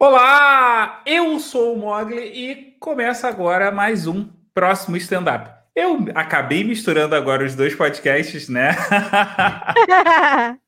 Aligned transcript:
Olá, 0.00 1.02
eu 1.04 1.40
sou 1.40 1.74
o 1.74 1.76
Mogli 1.76 2.20
e 2.20 2.76
começa 2.78 3.26
agora 3.26 3.72
mais 3.72 4.06
um 4.06 4.30
próximo 4.54 4.96
stand-up. 4.96 5.50
Eu 5.74 6.06
acabei 6.14 6.62
misturando 6.62 7.16
agora 7.16 7.44
os 7.44 7.56
dois 7.56 7.74
podcasts, 7.74 8.48
né? 8.48 8.76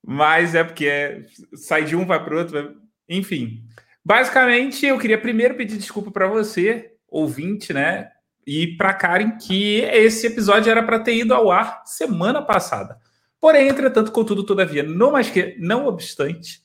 Mas 0.00 0.54
é 0.54 0.62
porque 0.62 1.26
sai 1.56 1.86
de 1.86 1.96
um 1.96 2.06
vai 2.06 2.22
para 2.22 2.36
o 2.36 2.38
outro, 2.38 2.76
enfim. 3.08 3.64
Basicamente, 4.04 4.86
eu 4.86 4.96
queria 4.96 5.20
primeiro 5.20 5.56
pedir 5.56 5.76
desculpa 5.76 6.12
para 6.12 6.28
você, 6.28 6.92
ouvinte, 7.08 7.72
né? 7.72 8.12
E 8.46 8.76
para 8.76 8.94
Karen, 8.94 9.38
que 9.38 9.80
esse 9.80 10.28
episódio 10.28 10.70
era 10.70 10.84
para 10.84 11.00
ter 11.00 11.16
ido 11.16 11.34
ao 11.34 11.50
ar 11.50 11.82
semana 11.84 12.40
passada. 12.40 12.96
Porém, 13.40 13.66
entretanto, 13.66 14.12
contudo, 14.12 14.46
todavia, 14.46 14.84
não 14.84 15.10
mais 15.10 15.28
que, 15.28 15.56
não 15.58 15.88
obstante, 15.88 16.64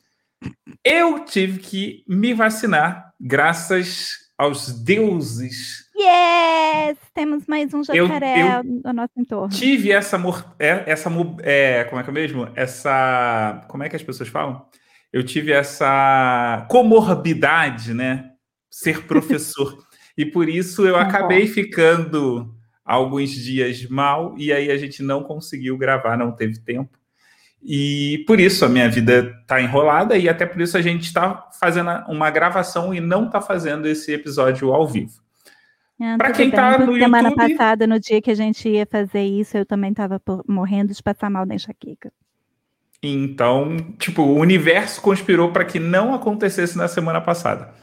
eu 0.84 1.24
tive 1.26 1.60
que 1.60 2.04
me 2.08 2.34
vacinar 2.34 3.14
graças 3.20 4.22
aos 4.38 4.72
deuses. 4.72 5.86
Yes! 5.96 6.98
Temos 7.14 7.46
mais 7.46 7.72
um 7.74 7.84
jacaré 7.84 8.42
eu, 8.42 8.48
eu 8.48 8.64
no 8.64 8.94
nosso 8.94 9.14
entorno. 9.16 9.50
Tive 9.50 9.92
essa 9.92 10.18
é, 10.58 10.84
essa 10.88 11.12
é, 11.44 11.84
como 11.84 12.02
é 12.02 12.04
que 12.04 12.10
é 12.10 12.14
mesmo? 12.14 12.50
Essa 12.56 13.64
como 13.68 13.84
é 13.84 13.90
que 13.90 13.96
as 13.96 14.02
pessoas 14.02 14.30
falam? 14.30 14.66
Eu 15.14 15.24
tive 15.24 15.52
essa 15.52 16.66
comorbidade, 16.70 17.94
né? 17.94 18.32
Ser 18.70 19.04
professor. 19.06 19.78
e 20.18 20.26
por 20.26 20.50
isso 20.50 20.88
eu 20.88 20.96
acabei 20.96 21.46
ficando 21.46 22.52
alguns 22.84 23.30
dias 23.30 23.88
mal 23.88 24.34
e 24.38 24.52
aí 24.52 24.72
a 24.72 24.78
gente 24.78 25.04
não 25.04 25.24
conseguiu 25.24 25.78
gravar, 25.78 26.18
não 26.18 26.32
teve 26.32 26.60
tempo. 26.60 26.98
E 27.64 28.24
por 28.26 28.40
isso 28.40 28.66
a 28.66 28.70
minha 28.70 28.90
vida 28.90 29.36
está 29.42 29.62
enrolada 29.62 30.18
e 30.18 30.28
até 30.28 30.46
por 30.46 30.60
isso 30.62 30.78
a 30.78 30.82
gente 30.82 31.04
está 31.04 31.48
fazendo 31.60 31.92
uma 32.08 32.30
gravação 32.32 32.94
e 32.94 33.00
não 33.00 33.26
está 33.26 33.40
fazendo 33.40 33.88
esse 33.88 34.12
episódio 34.12 34.74
ao 34.74 34.88
vivo. 34.88 35.14
Ah, 36.02 36.16
Para 36.18 36.32
quem 36.32 36.50
está 36.50 36.80
no 36.80 36.92
semana 36.94 37.30
YouTube... 37.30 37.36
Semana 37.36 37.36
passada, 37.36 37.86
no 37.86 38.00
dia 38.00 38.22
que 38.22 38.32
a 38.32 38.36
gente 38.36 38.68
ia 38.68 38.88
fazer 38.88 39.22
isso, 39.22 39.56
eu 39.56 39.66
também 39.66 39.92
estava 39.92 40.20
morrendo 40.48 40.94
de 40.94 41.04
passar 41.04 41.30
mal 41.30 41.46
da 41.46 41.54
enxaqueca. 41.54 42.12
Então, 43.04 43.78
tipo, 43.98 44.24
o 44.24 44.40
universo 44.40 45.02
conspirou 45.02 45.52
para 45.52 45.66
que 45.66 45.80
não 45.80 46.14
acontecesse 46.14 46.78
na 46.78 46.88
semana 46.88 47.22
passada. 47.22 47.74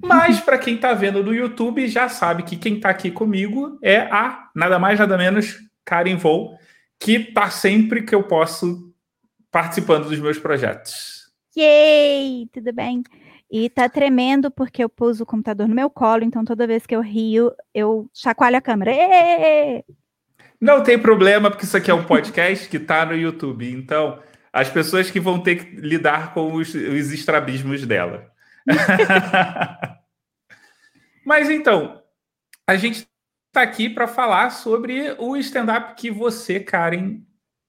Mas 0.00 0.40
para 0.40 0.58
quem 0.58 0.74
está 0.74 0.92
vendo 0.92 1.22
no 1.22 1.34
YouTube, 1.34 1.86
já 1.88 2.08
sabe 2.08 2.42
que 2.42 2.56
quem 2.56 2.76
está 2.76 2.90
aqui 2.90 3.10
comigo 3.10 3.78
é 3.82 3.98
a 3.98 4.48
nada 4.54 4.78
mais 4.78 4.98
nada 4.98 5.16
menos 5.16 5.56
Karen 5.84 6.16
Vou, 6.16 6.54
que 7.00 7.12
está 7.12 7.48
sempre 7.48 8.02
que 8.02 8.14
eu 8.14 8.22
posso 8.22 8.85
participando 9.56 10.10
dos 10.10 10.18
meus 10.18 10.38
projetos. 10.38 11.32
Yay! 11.56 12.46
Tudo 12.52 12.74
bem? 12.74 13.02
E 13.50 13.70
tá 13.70 13.88
tremendo 13.88 14.50
porque 14.50 14.84
eu 14.84 14.88
pus 14.88 15.18
o 15.18 15.24
computador 15.24 15.66
no 15.66 15.74
meu 15.74 15.88
colo, 15.88 16.24
então 16.24 16.44
toda 16.44 16.66
vez 16.66 16.84
que 16.84 16.94
eu 16.94 17.00
rio, 17.00 17.50
eu 17.72 18.06
chacoalho 18.12 18.58
a 18.58 18.60
câmera. 18.60 18.92
Êêê! 18.92 19.82
Não 20.60 20.82
tem 20.82 20.98
problema, 20.98 21.50
porque 21.50 21.64
isso 21.64 21.74
aqui 21.74 21.90
é 21.90 21.94
um 21.94 22.04
podcast 22.04 22.68
que 22.68 22.78
tá 22.78 23.06
no 23.06 23.16
YouTube. 23.16 23.72
Então, 23.72 24.22
as 24.52 24.68
pessoas 24.68 25.10
que 25.10 25.18
vão 25.18 25.40
ter 25.40 25.64
que 25.64 25.76
lidar 25.76 26.34
com 26.34 26.52
os, 26.52 26.74
os 26.74 27.10
estrabismos 27.10 27.86
dela. 27.86 28.30
Mas 31.24 31.48
então, 31.48 32.02
a 32.68 32.76
gente 32.76 33.08
está 33.46 33.62
aqui 33.62 33.88
para 33.88 34.06
falar 34.06 34.50
sobre 34.50 35.16
o 35.18 35.34
stand-up 35.38 35.94
que 35.94 36.10
você, 36.10 36.60
Karen, 36.60 37.22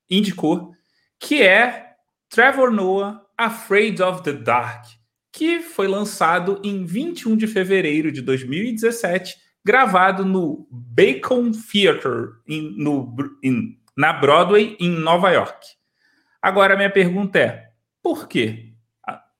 indicou 0.09 0.75
que 1.19 1.41
é 1.41 1.93
Trevor 2.29 2.71
Noah 2.71 3.21
Afraid 3.37 4.01
of 4.01 4.23
the 4.23 4.33
Dark, 4.33 4.85
que 5.31 5.59
foi 5.59 5.87
lançado 5.87 6.59
em 6.63 6.85
21 6.85 7.37
de 7.37 7.47
fevereiro 7.47 8.11
de 8.11 8.21
2017, 8.21 9.35
gravado 9.63 10.25
no 10.25 10.67
Bacon 10.71 11.51
Theatre 11.51 12.31
em, 12.47 12.75
no, 12.77 13.15
em, 13.43 13.79
na 13.95 14.13
Broadway, 14.13 14.75
em 14.79 14.89
Nova 14.89 15.31
York. 15.31 15.67
Agora, 16.41 16.75
minha 16.75 16.89
pergunta 16.89 17.39
é: 17.39 17.71
por 18.01 18.27
que 18.27 18.73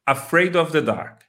Afraid 0.06 0.58
of 0.58 0.72
the 0.72 0.82
Dark? 0.82 1.22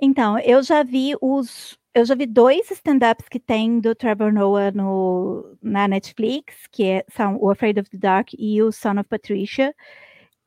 Então, 0.00 0.38
eu 0.40 0.62
já 0.62 0.82
vi 0.82 1.14
os 1.20 1.78
eu 1.94 2.04
já 2.04 2.14
vi 2.14 2.26
dois 2.26 2.70
stand-ups 2.70 3.28
que 3.28 3.38
tem 3.38 3.78
do 3.78 3.94
Trevor 3.94 4.32
Noah 4.32 4.72
no, 4.72 5.56
na 5.60 5.86
Netflix, 5.86 6.66
que 6.70 6.84
é, 6.84 7.04
são 7.08 7.36
o 7.38 7.50
Afraid 7.50 7.80
of 7.80 7.90
the 7.90 7.98
Dark 7.98 8.30
e 8.38 8.62
o 8.62 8.72
Son 8.72 8.98
of 8.98 9.08
Patricia. 9.08 9.74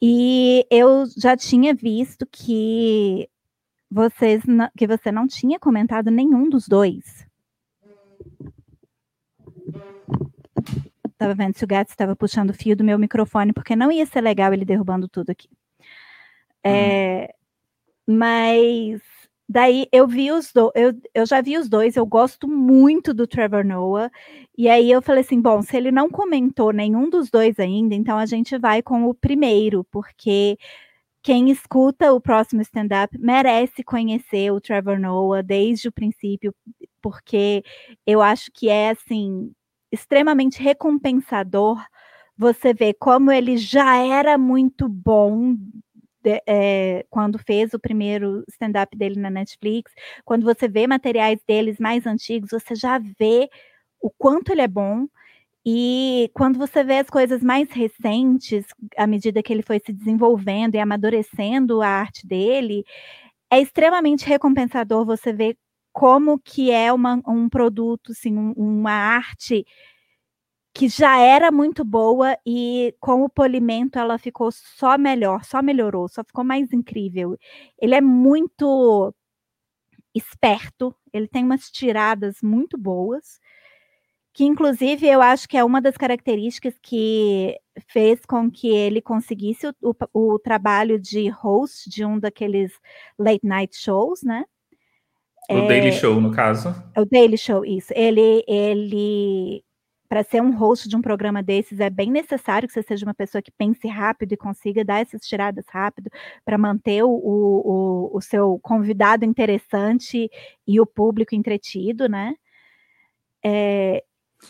E 0.01 0.65
eu 0.71 1.05
já 1.17 1.37
tinha 1.37 1.73
visto 1.73 2.25
que 2.25 3.29
vocês 3.89 4.43
que 4.77 4.87
você 4.87 5.11
não 5.11 5.27
tinha 5.27 5.59
comentado 5.59 6.09
nenhum 6.09 6.49
dos 6.49 6.67
dois. 6.67 7.25
Tava 11.17 11.33
vendo 11.33 11.57
se 11.57 11.63
o 11.63 11.67
gato 11.67 11.89
estava 11.89 12.15
puxando 12.15 12.49
o 12.49 12.53
fio 12.53 12.75
do 12.75 12.83
meu 12.83 12.99
microfone, 12.99 13.53
porque 13.53 13.75
não 13.75 13.91
ia 13.91 14.05
ser 14.05 14.21
legal 14.21 14.51
ele 14.51 14.65
derrubando 14.65 15.07
tudo 15.07 15.29
aqui. 15.29 15.49
É, 16.63 17.33
hum. 18.07 18.15
Mas 18.17 19.01
Daí 19.47 19.87
eu 19.91 20.07
vi 20.07 20.31
os 20.31 20.51
dois, 20.51 20.71
eu, 20.75 20.93
eu 21.13 21.25
já 21.25 21.39
vi 21.39 21.57
os 21.57 21.69
dois, 21.69 21.95
eu 21.95 22.05
gosto 22.05 22.47
muito 22.47 23.13
do 23.13 23.27
Trevor 23.27 23.63
Noah. 23.65 24.11
E 24.57 24.67
aí 24.67 24.91
eu 24.91 25.01
falei 25.01 25.21
assim: 25.21 25.39
bom, 25.41 25.61
se 25.61 25.77
ele 25.77 25.91
não 25.91 26.09
comentou 26.09 26.73
nenhum 26.73 27.09
dos 27.09 27.29
dois 27.29 27.59
ainda, 27.59 27.93
então 27.95 28.17
a 28.17 28.25
gente 28.25 28.57
vai 28.57 28.81
com 28.81 29.05
o 29.05 29.13
primeiro, 29.13 29.83
porque 29.91 30.57
quem 31.23 31.49
escuta 31.51 32.13
o 32.13 32.21
próximo 32.21 32.61
stand-up 32.61 33.17
merece 33.19 33.83
conhecer 33.83 34.51
o 34.51 34.61
Trevor 34.61 34.99
Noah 34.99 35.43
desde 35.43 35.87
o 35.89 35.91
princípio, 35.91 36.53
porque 37.01 37.63
eu 38.05 38.21
acho 38.21 38.51
que 38.53 38.69
é 38.69 38.91
assim 38.91 39.51
extremamente 39.91 40.61
recompensador 40.61 41.77
você 42.37 42.73
ver 42.73 42.95
como 42.99 43.31
ele 43.31 43.57
já 43.57 43.97
era 43.97 44.37
muito 44.37 44.89
bom 44.89 45.55
de, 46.25 46.41
é, 46.47 47.05
quando 47.09 47.37
fez 47.37 47.73
o 47.73 47.79
primeiro 47.79 48.43
stand-up 48.49 48.97
dele 48.97 49.19
na 49.19 49.29
Netflix, 49.29 49.91
quando 50.25 50.43
você 50.43 50.67
vê 50.67 50.87
materiais 50.87 51.39
deles 51.47 51.77
mais 51.79 52.07
antigos, 52.07 52.49
você 52.49 52.73
já 52.73 52.97
vê 52.97 53.47
o 54.01 54.09
quanto 54.09 54.51
ele 54.51 54.61
é 54.61 54.67
bom. 54.67 55.07
E 55.67 56.29
quando 56.33 56.57
você 56.57 56.83
vê 56.83 56.99
as 56.99 57.09
coisas 57.09 57.41
mais 57.43 57.69
recentes, 57.71 58.65
à 58.97 59.07
medida 59.07 59.41
que 59.41 59.53
ele 59.53 59.63
foi 59.63 59.79
se 59.83 59.93
desenvolvendo 59.93 60.75
e 60.75 60.79
amadurecendo 60.79 61.81
a 61.81 61.87
arte 61.87 62.25
dele, 62.27 62.83
é 63.51 63.61
extremamente 63.61 64.27
recompensador 64.27 65.05
você 65.05 65.33
ver 65.33 65.57
como 65.93 66.39
que 66.39 66.71
é 66.71 66.91
uma, 66.91 67.21
um 67.27 67.47
produto, 67.49 68.11
assim, 68.11 68.37
um, 68.37 68.51
uma 68.57 68.91
arte 68.91 69.65
que 70.75 70.89
já 70.89 71.17
era 71.17 71.53
muito 71.53 71.85
boa 71.85 72.37
e 72.45 72.93
com 72.99 73.23
o 73.23 73.29
polimento 73.29 73.97
ela 73.97 74.17
ficou 74.17 74.51
só 74.51 74.97
melhor, 74.97 75.45
só 75.45 75.61
melhorou, 75.61 76.09
só 76.09 76.21
ficou 76.21 76.43
mais 76.43 76.73
incrível. 76.73 77.37
Ele 77.79 77.95
é 77.95 78.01
muito 78.01 79.15
esperto, 80.13 80.93
ele 81.13 81.29
tem 81.29 81.45
umas 81.45 81.71
tiradas 81.71 82.41
muito 82.43 82.77
boas, 82.77 83.39
que 84.33 84.43
inclusive 84.43 85.07
eu 85.07 85.21
acho 85.21 85.47
que 85.47 85.55
é 85.57 85.63
uma 85.63 85.81
das 85.81 85.95
características 85.95 86.77
que 86.81 87.57
fez 87.87 88.25
com 88.25 88.51
que 88.51 88.67
ele 88.67 89.01
conseguisse 89.01 89.65
o, 89.67 89.95
o, 90.13 90.33
o 90.33 90.39
trabalho 90.39 90.99
de 90.99 91.29
host 91.29 91.89
de 91.89 92.03
um 92.03 92.19
daqueles 92.19 92.73
late 93.17 93.47
night 93.47 93.77
shows, 93.77 94.23
né? 94.23 94.43
O 95.49 95.53
é, 95.53 95.67
Daily 95.67 95.93
Show, 95.93 96.19
no 96.19 96.33
caso. 96.33 96.75
O 96.97 97.05
Daily 97.05 97.37
Show, 97.37 97.63
isso. 97.63 97.93
Ele, 97.95 98.43
ele 98.45 99.63
para 100.07 100.23
ser 100.23 100.41
um 100.41 100.55
host 100.55 100.87
de 100.87 100.95
um 100.95 101.01
programa 101.01 101.41
desses, 101.41 101.79
é 101.79 101.89
bem 101.89 102.11
necessário 102.11 102.67
que 102.67 102.73
você 102.73 102.83
seja 102.83 103.05
uma 103.05 103.13
pessoa 103.13 103.41
que 103.41 103.51
pense 103.51 103.87
rápido 103.87 104.33
e 104.33 104.37
consiga 104.37 104.85
dar 104.85 105.01
essas 105.01 105.21
tiradas 105.21 105.65
rápido 105.69 106.09
para 106.43 106.57
manter 106.57 107.03
o, 107.03 107.09
o, 107.09 108.11
o, 108.13 108.21
seu 108.21 108.59
convidado 108.61 109.25
interessante 109.25 110.29
e 110.67 110.79
o 110.79 110.85
público 110.85 111.35
entretido, 111.35 112.07
né? 112.07 112.35
É, 113.43 114.03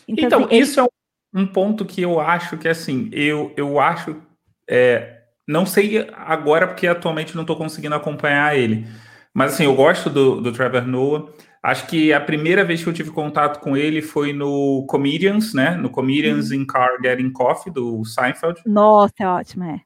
então, 0.06 0.26
então 0.26 0.44
assim, 0.44 0.56
isso 0.56 0.80
ele... 0.80 0.88
é 0.88 1.38
um 1.38 1.46
ponto 1.46 1.84
que 1.84 2.02
eu 2.02 2.20
acho 2.20 2.56
que, 2.58 2.68
assim, 2.68 3.08
eu, 3.12 3.52
eu 3.56 3.80
acho. 3.80 4.20
É, 4.68 5.22
não 5.46 5.64
sei 5.64 6.08
agora, 6.12 6.66
porque 6.66 6.86
atualmente 6.86 7.34
não 7.34 7.42
estou 7.42 7.56
conseguindo 7.56 7.94
acompanhar 7.94 8.56
ele. 8.56 8.86
Mas, 9.32 9.54
assim, 9.54 9.64
eu 9.64 9.74
gosto 9.74 10.10
do, 10.10 10.40
do 10.40 10.52
Trevor 10.52 10.86
Noah. 10.86 11.30
Acho 11.66 11.88
que 11.88 12.12
a 12.12 12.20
primeira 12.20 12.64
vez 12.64 12.80
que 12.80 12.88
eu 12.88 12.92
tive 12.92 13.10
contato 13.10 13.58
com 13.58 13.76
ele 13.76 14.00
foi 14.00 14.32
no 14.32 14.86
Comedians, 14.86 15.52
né? 15.52 15.74
No 15.74 15.90
Comedians 15.90 16.50
uhum. 16.50 16.58
in 16.58 16.64
Car 16.64 16.90
Getting 17.02 17.32
Coffee, 17.32 17.72
do 17.72 18.04
Seinfeld. 18.04 18.62
Nossa, 18.64 19.14
é 19.18 19.26
ótimo, 19.26 19.64
é. 19.64 19.80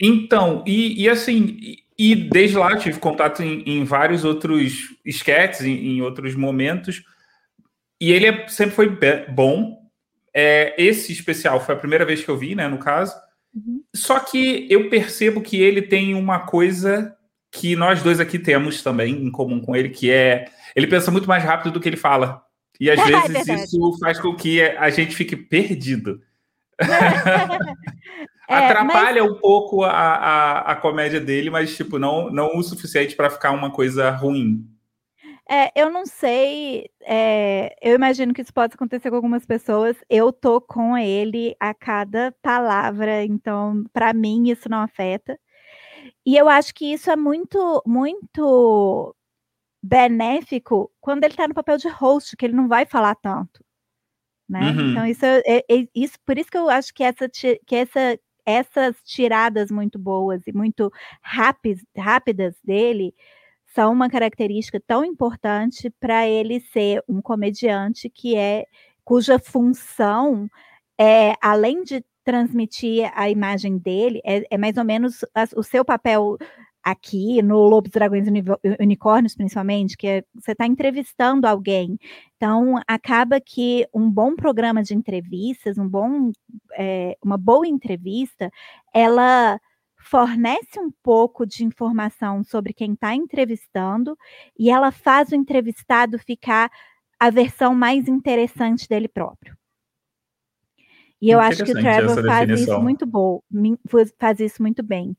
Então, 0.00 0.64
e, 0.66 1.02
e 1.02 1.06
assim, 1.06 1.58
e, 1.60 1.84
e, 1.98 2.14
desde 2.14 2.56
lá 2.56 2.78
tive 2.78 2.98
contato 2.98 3.42
em, 3.42 3.62
em 3.66 3.84
vários 3.84 4.24
outros 4.24 4.96
sketches, 5.04 5.66
em, 5.66 5.96
em, 5.96 6.00
outros 6.00 6.34
momentos, 6.34 7.04
e 8.00 8.10
ele 8.10 8.26
é, 8.26 8.48
sempre 8.48 8.74
foi 8.74 8.98
bom. 9.28 9.76
É, 10.32 10.74
esse 10.82 11.12
especial 11.12 11.60
foi 11.60 11.74
a 11.74 11.78
primeira 11.78 12.06
vez 12.06 12.24
que 12.24 12.30
eu 12.30 12.38
vi, 12.38 12.54
né, 12.54 12.68
no 12.68 12.78
caso. 12.78 13.14
Uhum. 13.54 13.82
Só 13.94 14.18
que 14.18 14.66
eu 14.70 14.88
percebo 14.88 15.42
que 15.42 15.60
ele 15.60 15.82
tem 15.82 16.14
uma 16.14 16.38
coisa 16.38 17.14
que 17.52 17.76
nós 17.76 18.02
dois 18.02 18.18
aqui 18.18 18.38
temos 18.38 18.82
também 18.82 19.14
em 19.14 19.30
comum 19.30 19.60
com 19.60 19.76
ele, 19.76 19.90
que 19.90 20.10
é 20.10 20.46
ele 20.78 20.86
pensa 20.86 21.10
muito 21.10 21.28
mais 21.28 21.42
rápido 21.42 21.72
do 21.72 21.80
que 21.80 21.88
ele 21.88 21.96
fala. 21.96 22.42
E 22.80 22.88
às 22.90 22.98
é 23.00 23.04
vezes 23.04 23.48
é 23.48 23.54
isso 23.54 23.98
faz 23.98 24.20
com 24.20 24.34
que 24.34 24.62
a 24.62 24.88
gente 24.90 25.14
fique 25.14 25.36
perdido. 25.36 26.20
É, 28.50 28.64
Atrapalha 28.64 29.22
mas... 29.22 29.30
um 29.30 29.34
pouco 29.34 29.84
a, 29.84 29.90
a, 29.90 30.72
a, 30.72 30.76
comédia 30.76 31.20
dele, 31.20 31.50
mas 31.50 31.76
tipo, 31.76 31.98
não, 31.98 32.30
não 32.30 32.56
o 32.56 32.62
suficiente 32.62 33.14
para 33.14 33.28
ficar 33.28 33.50
uma 33.50 33.70
coisa 33.70 34.08
ruim. 34.08 34.66
É, 35.46 35.70
eu 35.78 35.90
não 35.90 36.06
sei. 36.06 36.88
É, 37.02 37.76
eu 37.82 37.94
imagino 37.94 38.32
que 38.32 38.40
isso 38.40 38.54
pode 38.54 38.72
acontecer 38.72 39.10
com 39.10 39.16
algumas 39.16 39.44
pessoas. 39.44 39.98
Eu 40.08 40.32
tô 40.32 40.62
com 40.62 40.96
ele 40.96 41.54
a 41.60 41.74
cada 41.74 42.34
palavra, 42.40 43.22
então, 43.22 43.84
para 43.92 44.14
mim, 44.14 44.48
isso 44.48 44.66
não 44.66 44.78
afeta. 44.78 45.38
E 46.24 46.34
eu 46.34 46.48
acho 46.48 46.74
que 46.74 46.90
isso 46.90 47.10
é 47.10 47.16
muito, 47.16 47.82
muito 47.86 49.14
benéfico 49.82 50.90
quando 51.00 51.24
ele 51.24 51.32
está 51.32 51.46
no 51.46 51.54
papel 51.54 51.76
de 51.78 51.88
host, 51.88 52.36
que 52.36 52.46
ele 52.46 52.54
não 52.54 52.68
vai 52.68 52.86
falar 52.86 53.14
tanto. 53.14 53.64
Né? 54.48 54.70
Uhum. 54.70 54.90
Então, 54.92 55.06
isso, 55.06 55.24
é, 55.24 55.42
é, 55.46 55.58
é, 55.68 55.88
isso, 55.94 56.14
por 56.24 56.38
isso 56.38 56.50
que 56.50 56.56
eu 56.56 56.70
acho 56.70 56.92
que, 56.94 57.02
essa, 57.02 57.28
que 57.28 57.74
essa, 57.74 58.18
essas 58.46 58.96
tiradas 59.04 59.70
muito 59.70 59.98
boas 59.98 60.46
e 60.46 60.52
muito 60.52 60.90
rápidas, 61.22 61.84
rápidas 61.96 62.56
dele 62.64 63.14
são 63.74 63.92
uma 63.92 64.08
característica 64.08 64.80
tão 64.86 65.04
importante 65.04 65.90
para 66.00 66.26
ele 66.26 66.60
ser 66.60 67.04
um 67.06 67.20
comediante 67.20 68.08
que 68.08 68.34
é 68.34 68.64
cuja 69.04 69.38
função 69.38 70.48
é 70.98 71.34
além 71.40 71.82
de 71.82 72.04
transmitir 72.24 73.10
a 73.14 73.30
imagem 73.30 73.78
dele, 73.78 74.20
é, 74.24 74.44
é 74.50 74.58
mais 74.58 74.76
ou 74.76 74.84
menos 74.84 75.24
a, 75.34 75.44
o 75.56 75.62
seu 75.62 75.84
papel 75.84 76.36
aqui 76.90 77.42
no 77.42 77.58
Lobos, 77.58 77.90
Dragões 77.90 78.26
e 78.26 78.82
Unicórnios, 78.82 79.34
principalmente, 79.34 79.96
que 79.96 80.06
é, 80.06 80.24
você 80.34 80.52
está 80.52 80.66
entrevistando 80.66 81.46
alguém. 81.46 81.98
Então, 82.36 82.80
acaba 82.86 83.40
que 83.40 83.86
um 83.92 84.10
bom 84.10 84.34
programa 84.34 84.82
de 84.82 84.94
entrevistas, 84.94 85.76
um 85.76 85.88
bom, 85.88 86.30
é, 86.74 87.16
uma 87.22 87.36
boa 87.36 87.66
entrevista, 87.66 88.50
ela 88.94 89.60
fornece 89.98 90.78
um 90.78 90.90
pouco 91.02 91.44
de 91.44 91.64
informação 91.64 92.42
sobre 92.42 92.72
quem 92.72 92.92
está 92.92 93.14
entrevistando 93.14 94.16
e 94.58 94.70
ela 94.70 94.90
faz 94.90 95.30
o 95.30 95.34
entrevistado 95.34 96.18
ficar 96.18 96.70
a 97.18 97.30
versão 97.30 97.74
mais 97.74 98.08
interessante 98.08 98.88
dele 98.88 99.08
próprio. 99.08 99.56
E 101.20 101.30
eu 101.30 101.40
acho 101.40 101.64
que 101.64 101.72
o 101.72 101.74
Trevor 101.74 102.24
faz 102.24 102.48
isso 102.60 102.80
muito 102.80 103.04
bom, 103.04 103.42
faz 104.18 104.38
isso 104.38 104.62
muito 104.62 104.84
bem. 104.84 105.16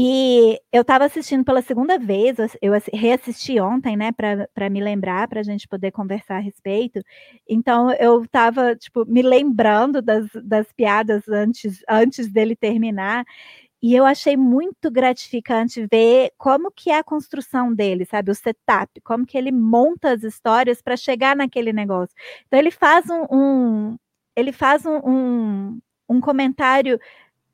E 0.00 0.60
eu 0.72 0.82
estava 0.82 1.06
assistindo 1.06 1.44
pela 1.44 1.60
segunda 1.60 1.98
vez, 1.98 2.36
eu 2.62 2.72
reassisti 2.94 3.58
ontem, 3.58 3.96
né, 3.96 4.12
para 4.12 4.70
me 4.70 4.80
lembrar, 4.80 5.26
para 5.26 5.40
a 5.40 5.42
gente 5.42 5.66
poder 5.66 5.90
conversar 5.90 6.36
a 6.36 6.38
respeito. 6.38 7.00
Então 7.48 7.90
eu 7.94 8.22
estava, 8.22 8.76
tipo, 8.76 9.04
me 9.06 9.22
lembrando 9.22 10.00
das, 10.00 10.28
das 10.44 10.70
piadas 10.72 11.28
antes, 11.28 11.82
antes 11.88 12.30
dele 12.30 12.54
terminar. 12.54 13.24
E 13.82 13.94
eu 13.94 14.04
achei 14.04 14.36
muito 14.36 14.88
gratificante 14.88 15.84
ver 15.90 16.30
como 16.38 16.70
que 16.70 16.90
é 16.90 16.98
a 16.98 17.04
construção 17.04 17.74
dele, 17.74 18.04
sabe? 18.04 18.30
O 18.30 18.34
setup, 18.36 19.00
como 19.02 19.26
que 19.26 19.36
ele 19.36 19.50
monta 19.50 20.12
as 20.12 20.22
histórias 20.22 20.80
para 20.80 20.96
chegar 20.96 21.34
naquele 21.34 21.72
negócio. 21.72 22.14
Então 22.46 22.58
ele 22.60 22.70
faz 22.70 23.06
um, 23.10 23.24
um 23.32 23.96
ele 24.36 24.52
faz 24.52 24.86
um, 24.86 25.00
um, 25.04 25.80
um 26.08 26.20
comentário 26.20 27.00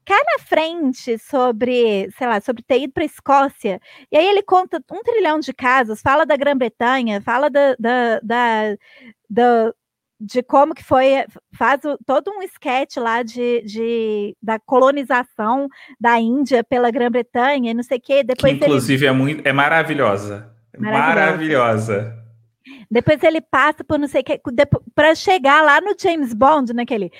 cá 0.04 0.16
na 0.16 0.44
frente 0.44 1.18
sobre, 1.18 2.10
sei 2.16 2.26
lá, 2.26 2.40
sobre 2.40 2.62
ter 2.62 2.82
ido 2.82 2.92
para 2.92 3.02
a 3.02 3.06
Escócia. 3.06 3.80
E 4.10 4.16
aí 4.16 4.26
ele 4.26 4.42
conta 4.42 4.82
um 4.90 5.02
trilhão 5.02 5.40
de 5.40 5.52
casos, 5.52 6.00
fala 6.00 6.26
da 6.26 6.36
Grã-Bretanha, 6.36 7.20
fala 7.20 7.48
da, 7.48 7.74
da, 7.78 8.20
da, 8.20 8.76
da 9.28 9.74
de 10.20 10.42
como 10.42 10.74
que 10.74 10.82
foi, 10.82 11.24
faz 11.52 11.80
todo 12.06 12.30
um 12.30 12.42
esquete 12.42 12.98
lá 12.98 13.22
de, 13.22 13.62
de, 13.62 14.36
da 14.42 14.58
colonização 14.58 15.68
da 16.00 16.18
Índia 16.18 16.64
pela 16.64 16.90
Grã-Bretanha 16.90 17.70
e 17.70 17.74
não 17.74 17.82
sei 17.82 17.98
o 17.98 18.00
quê. 18.00 18.22
Depois 18.22 18.58
que, 18.58 18.64
inclusive, 18.64 19.04
ele... 19.04 19.10
é, 19.10 19.12
muito, 19.12 19.46
é 19.46 19.52
maravilhosa. 19.52 20.54
maravilhosa. 20.78 21.14
maravilhosa. 21.14 22.24
Depois 22.90 23.22
ele 23.22 23.40
passa 23.40 23.84
por 23.84 23.98
não 23.98 24.08
sei 24.08 24.22
o 24.22 24.24
que, 24.24 24.40
para 24.94 25.14
chegar 25.14 25.62
lá 25.62 25.80
no 25.80 25.94
James 26.00 26.32
Bond, 26.32 26.72
naquele. 26.72 27.10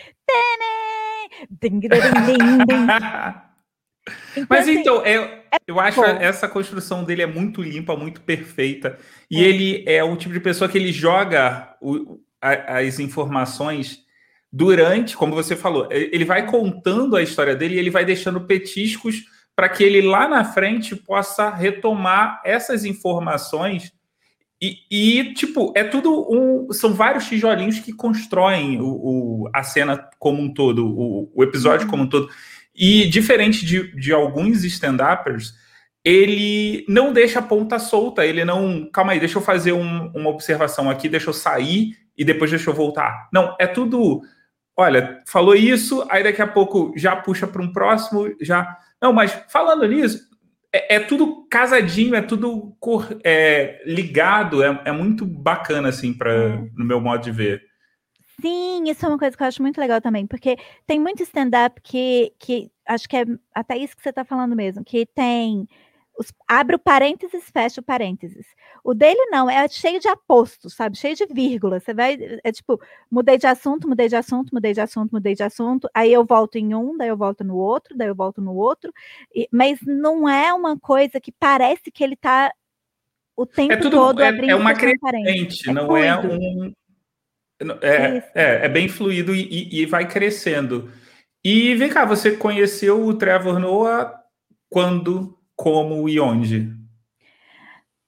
então, 4.37 4.47
Mas 4.49 4.61
assim, 4.61 4.79
então, 4.79 5.05
é, 5.05 5.15
é 5.15 5.56
eu 5.67 5.81
acho 5.81 6.00
bom. 6.00 6.06
essa 6.06 6.47
construção 6.49 7.05
dele 7.05 7.23
é 7.23 7.26
muito 7.26 7.62
limpa, 7.62 7.97
muito 7.97 8.21
perfeita. 8.21 8.99
E 9.31 9.43
é. 9.43 9.49
ele 9.49 9.85
é 9.87 10.05
o 10.05 10.17
tipo 10.17 10.35
de 10.35 10.41
pessoa 10.41 10.69
que 10.69 10.76
ele 10.76 10.93
joga 10.93 11.76
o, 11.81 12.21
as 12.41 12.99
informações 12.99 14.05
durante, 14.53 15.17
como 15.17 15.35
você 15.35 15.56
falou, 15.56 15.88
ele 15.91 16.25
vai 16.25 16.47
contando 16.47 17.17
a 17.17 17.23
história 17.23 17.56
dele 17.56 17.75
e 17.75 17.79
ele 17.79 17.91
vai 17.91 18.05
deixando 18.05 18.41
petiscos 18.43 19.25
para 19.56 19.69
que 19.69 19.82
ele 19.82 20.00
lá 20.03 20.29
na 20.29 20.44
frente 20.44 20.94
possa 20.94 21.50
retomar 21.50 22.41
essas 22.44 22.85
informações. 22.85 23.93
E, 24.61 24.79
e, 24.91 25.35
tipo, 25.35 25.73
é 25.77 25.85
tudo 25.85 26.27
um. 26.31 26.73
São 26.73 26.95
vários 26.95 27.27
tijolinhos 27.27 27.81
que 27.81 27.93
constroem 27.93 28.81
o, 28.81 28.87
o 28.87 29.51
a 29.55 29.62
cena 29.62 30.09
como 30.19 30.41
um 30.41 30.53
todo, 30.53 30.87
o, 30.87 31.31
o 31.35 31.43
episódio 31.43 31.85
uhum. 31.85 31.91
como 31.91 32.03
um 32.05 32.09
todo. 32.09 32.31
E 32.75 33.06
diferente 33.06 33.65
de, 33.65 33.95
de 33.95 34.12
alguns 34.12 34.65
stand-uppers, 34.65 35.55
ele 36.05 36.85
não 36.89 37.12
deixa 37.12 37.39
a 37.39 37.43
ponta 37.43 37.79
solta, 37.79 38.25
ele 38.27 38.45
não. 38.45 38.89
Calma 38.93 39.12
aí, 39.12 39.21
deixa 39.21 39.39
eu 39.39 39.43
fazer 39.43 39.73
um, 39.73 40.11
uma 40.15 40.31
observação 40.31 40.91
aqui, 40.91 41.09
deixa 41.09 41.31
eu 41.31 41.35
sair 41.35 41.97
e 42.17 42.25
depois 42.25 42.51
deixa 42.51 42.71
eu 42.71 42.75
voltar. 42.75 43.29
Não, 43.33 43.56
é 43.61 43.67
tudo. 43.67 44.23
Olha, 44.77 45.23
falou 45.27 45.55
isso, 45.55 46.05
aí 46.11 46.25
daqui 46.25 46.43
a 46.43 46.49
pouco 46.49 46.93
já 46.97 47.15
puxa 47.15 47.47
para 47.47 47.62
um 47.62 47.73
próximo, 47.73 48.35
já. 48.41 48.77
Não, 49.01 49.12
mas 49.12 49.33
falando 49.49 49.87
nisso, 49.87 50.21
é, 50.75 50.97
é 50.97 51.00
tudo 51.00 51.47
casadinho, 51.49 52.17
é 52.17 52.21
tudo 52.21 52.76
cor, 52.81 53.17
é, 53.23 53.81
ligado, 53.87 54.61
é, 54.61 54.82
é, 54.87 54.91
muito 54.91 55.25
bacana, 55.25 55.88
assim, 55.88 56.12
pra, 56.12 56.32
é. 56.32 56.56
no 56.76 56.85
meu 56.85 57.00
modo 57.00 57.23
de 57.23 57.31
ver. 57.31 57.62
Sim, 58.41 58.82
isso 58.91 59.06
é 59.06 59.09
uma 59.09 59.19
coisa 59.19 59.37
que 59.37 59.43
eu 59.44 59.47
acho 59.47 59.62
muito 59.62 59.81
legal 59.81 60.00
também, 60.00 60.26
porque 60.26 60.56
tem 60.85 60.99
muito 60.99 61.23
stand-up 61.23 61.81
que, 61.81 62.32
que 62.41 62.69
acho 62.85 63.09
que 63.09 63.17
é 63.17 63.25
até 63.55 63.79
isso 63.79 63.97
que 63.97 64.03
você 64.03 64.09
está 64.09 64.25
falando 64.25 64.56
mesmo, 64.56 64.85
que 64.85 65.06
tem 65.06 65.69
os, 66.19 66.33
abre 66.47 66.77
o 66.77 66.79
parênteses, 66.79 67.45
fecha 67.53 67.81
o 67.81 67.85
parênteses. 67.85 68.47
O 68.83 68.94
dele 68.94 69.27
não, 69.31 69.49
é 69.49 69.67
cheio 69.69 69.99
de 69.99 70.09
apostos, 70.09 70.75
sabe? 70.75 70.97
Cheio 70.97 71.17
de 71.17 71.27
vírgula. 71.27 71.81
Você 71.81 71.93
vai, 71.94 72.19
é 72.43 72.53
tipo, 72.53 72.81
mudei 73.11 73.39
de 73.39 73.47
assunto, 73.47 73.89
mudei 73.89 74.09
de 74.09 74.17
assunto, 74.17 74.51
mudei 74.53 74.73
de 74.73 74.81
assunto, 74.81 75.13
mudei 75.13 75.35
de 75.35 75.43
assunto. 75.43 75.89
Aí 75.94 76.13
eu 76.13 76.25
volto 76.25 76.56
em 76.56 76.75
um, 76.75 76.97
daí 76.97 77.09
eu 77.09 77.17
volto 77.17 77.43
no 77.43 77.56
outro, 77.56 77.97
daí 77.97 78.09
eu 78.09 78.15
volto 78.15 78.41
no 78.41 78.55
outro. 78.55 78.93
E, 79.35 79.49
mas 79.51 79.81
não 79.83 80.29
é 80.29 80.53
uma 80.53 80.79
coisa 80.79 81.21
que 81.21 81.33
parece 81.33 81.91
que 81.91 82.05
ele 82.05 82.17
tá 82.17 82.53
o 83.37 83.44
tempo 83.44 83.73
é 83.73 83.77
tudo, 83.77 83.97
todo 83.97 84.23
é, 84.23 84.29
abrindo 84.29 84.51
é 84.51 84.55
uma 84.55 84.75
crescente, 84.75 85.69
é 85.69 85.73
não 85.73 85.97
é 85.97 86.17
um. 86.21 86.73
É, 87.81 88.17
é, 88.35 88.67
é, 88.67 88.69
bem 88.69 88.89
fluido 88.89 89.35
e, 89.35 89.69
e, 89.73 89.87
vai 89.87 90.06
crescendo. 90.06 90.91
E 91.43 91.75
vem 91.75 91.89
cá, 91.89 92.05
você 92.05 92.37
conheceu 92.37 93.05
o 93.05 93.15
Trevor 93.15 93.59
Noah 93.59 94.13
quando 94.69 95.39
como 95.56 96.08
e 96.08 96.19
onde? 96.20 96.73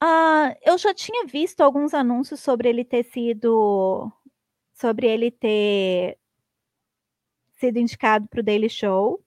Ah, 0.00 0.54
eu 0.62 0.76
já 0.78 0.92
tinha 0.92 1.26
visto 1.26 1.60
alguns 1.62 1.94
anúncios 1.94 2.40
sobre 2.40 2.68
ele 2.68 2.84
ter 2.84 3.04
sido 3.04 4.12
sobre 4.74 5.06
ele 5.06 5.30
ter 5.30 6.18
sido 7.58 7.78
indicado 7.78 8.28
para 8.28 8.40
o 8.40 8.42
Daily 8.42 8.68
Show. 8.68 9.22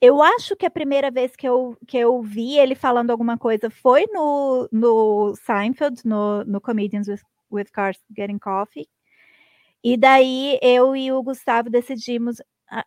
Eu 0.00 0.22
acho 0.22 0.56
que 0.56 0.64
a 0.64 0.70
primeira 0.70 1.10
vez 1.10 1.36
que 1.36 1.46
eu, 1.46 1.76
que 1.86 1.98
eu 1.98 2.22
vi 2.22 2.56
ele 2.58 2.74
falando 2.74 3.10
alguma 3.10 3.36
coisa 3.36 3.68
foi 3.68 4.06
no, 4.06 4.68
no 4.72 5.34
Seinfeld, 5.36 6.06
no, 6.06 6.44
no 6.44 6.60
Comedians 6.60 7.08
with, 7.08 7.20
with 7.50 7.66
Cars 7.72 8.00
Getting 8.16 8.38
Coffee. 8.38 8.88
E 9.84 9.96
daí 9.96 10.58
eu 10.62 10.96
e 10.96 11.12
o 11.12 11.22
Gustavo 11.22 11.68
decidimos. 11.68 12.36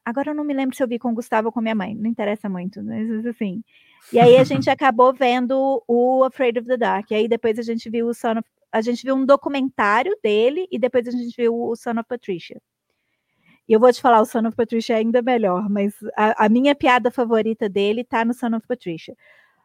Agora 0.05 0.31
eu 0.31 0.35
não 0.35 0.43
me 0.43 0.53
lembro 0.53 0.75
se 0.75 0.81
eu 0.81 0.87
vi 0.87 0.97
com 0.97 1.11
o 1.11 1.15
Gustavo 1.15 1.49
ou 1.49 1.51
com 1.51 1.61
minha 1.61 1.75
mãe, 1.75 1.93
não 1.93 2.09
interessa 2.09 2.49
muito, 2.49 2.83
mas 2.83 3.25
assim. 3.27 3.63
E 4.11 4.19
aí 4.19 4.37
a 4.37 4.43
gente 4.43 4.69
acabou 4.69 5.13
vendo 5.13 5.83
o 5.87 6.23
Afraid 6.23 6.59
of 6.59 6.67
the 6.67 6.77
Dark. 6.77 7.09
E 7.11 7.15
aí 7.15 7.27
depois 7.27 7.57
a 7.57 7.61
gente 7.61 7.89
viu 7.89 8.07
o 8.07 8.13
Son 8.13 8.39
of, 8.39 8.49
a 8.71 8.81
gente 8.81 9.03
viu 9.03 9.15
um 9.15 9.25
documentário 9.25 10.17
dele 10.21 10.67
e 10.71 10.77
depois 10.77 11.07
a 11.07 11.11
gente 11.11 11.35
viu 11.35 11.55
o 11.55 11.75
Son 11.75 11.91
of 11.91 12.03
Patricia. 12.07 12.61
E 13.67 13.73
eu 13.73 13.79
vou 13.79 13.91
te 13.93 14.01
falar, 14.01 14.21
o 14.21 14.25
Son 14.25 14.45
of 14.45 14.55
Patricia 14.55 14.95
é 14.95 14.97
ainda 14.97 15.21
melhor, 15.21 15.69
mas 15.69 15.95
a, 16.17 16.45
a 16.45 16.49
minha 16.49 16.75
piada 16.75 17.09
favorita 17.09 17.69
dele 17.69 18.03
tá 18.03 18.25
no 18.25 18.33
Son 18.33 18.55
of 18.55 18.67
Patricia. 18.67 19.15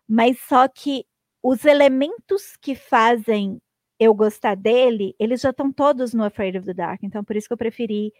Mas 0.07 0.39
só 0.39 0.69
que 0.69 1.05
os 1.43 1.65
elementos 1.65 2.57
que 2.57 2.75
fazem 2.75 3.61
eu 3.99 4.15
gostar 4.15 4.55
dele, 4.55 5.15
eles 5.19 5.41
já 5.41 5.51
estão 5.51 5.73
todos 5.73 6.15
no 6.15 6.25
Afraid 6.25 6.57
of 6.59 6.67
the 6.67 6.75
Dark. 6.75 7.03
Então, 7.03 7.25
por 7.25 7.37
isso 7.37 7.49
que 7.49 7.53
eu 7.53 7.59
preferi 7.59 8.13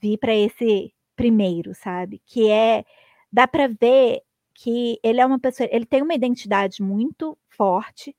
vir 0.00 0.18
para 0.18 0.34
esse 0.34 0.92
primeiro, 1.14 1.74
sabe? 1.74 2.20
Que 2.26 2.48
é 2.48 2.84
dá 3.30 3.46
para 3.46 3.68
ver 3.68 4.22
que 4.54 4.98
ele 5.02 5.20
é 5.20 5.26
uma 5.26 5.38
pessoa, 5.40 5.68
ele 5.72 5.86
tem 5.86 6.02
uma 6.02 6.14
identidade 6.14 6.82
muito 6.82 7.38
forte, 7.50 8.16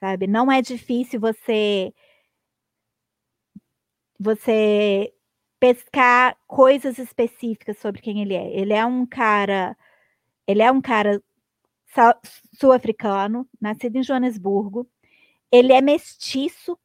sabe? 0.00 0.26
Não 0.26 0.50
é 0.50 0.62
difícil 0.62 1.20
você 1.20 1.92
você 4.18 5.12
pescar 5.60 6.36
coisas 6.46 6.98
específicas 6.98 7.78
sobre 7.78 8.00
quem 8.02 8.20
ele 8.22 8.34
é. 8.34 8.50
Ele 8.52 8.72
é 8.72 8.84
um 8.84 9.06
cara, 9.06 9.76
ele 10.46 10.62
é 10.62 10.70
um 10.72 10.80
cara 10.80 11.22
sul-africano, 12.58 13.48
nascido 13.60 13.96
em 13.96 14.02
Joanesburgo. 14.02 14.88
Ele 15.50 15.72
é 15.72 15.80
mestiço, 15.80 16.78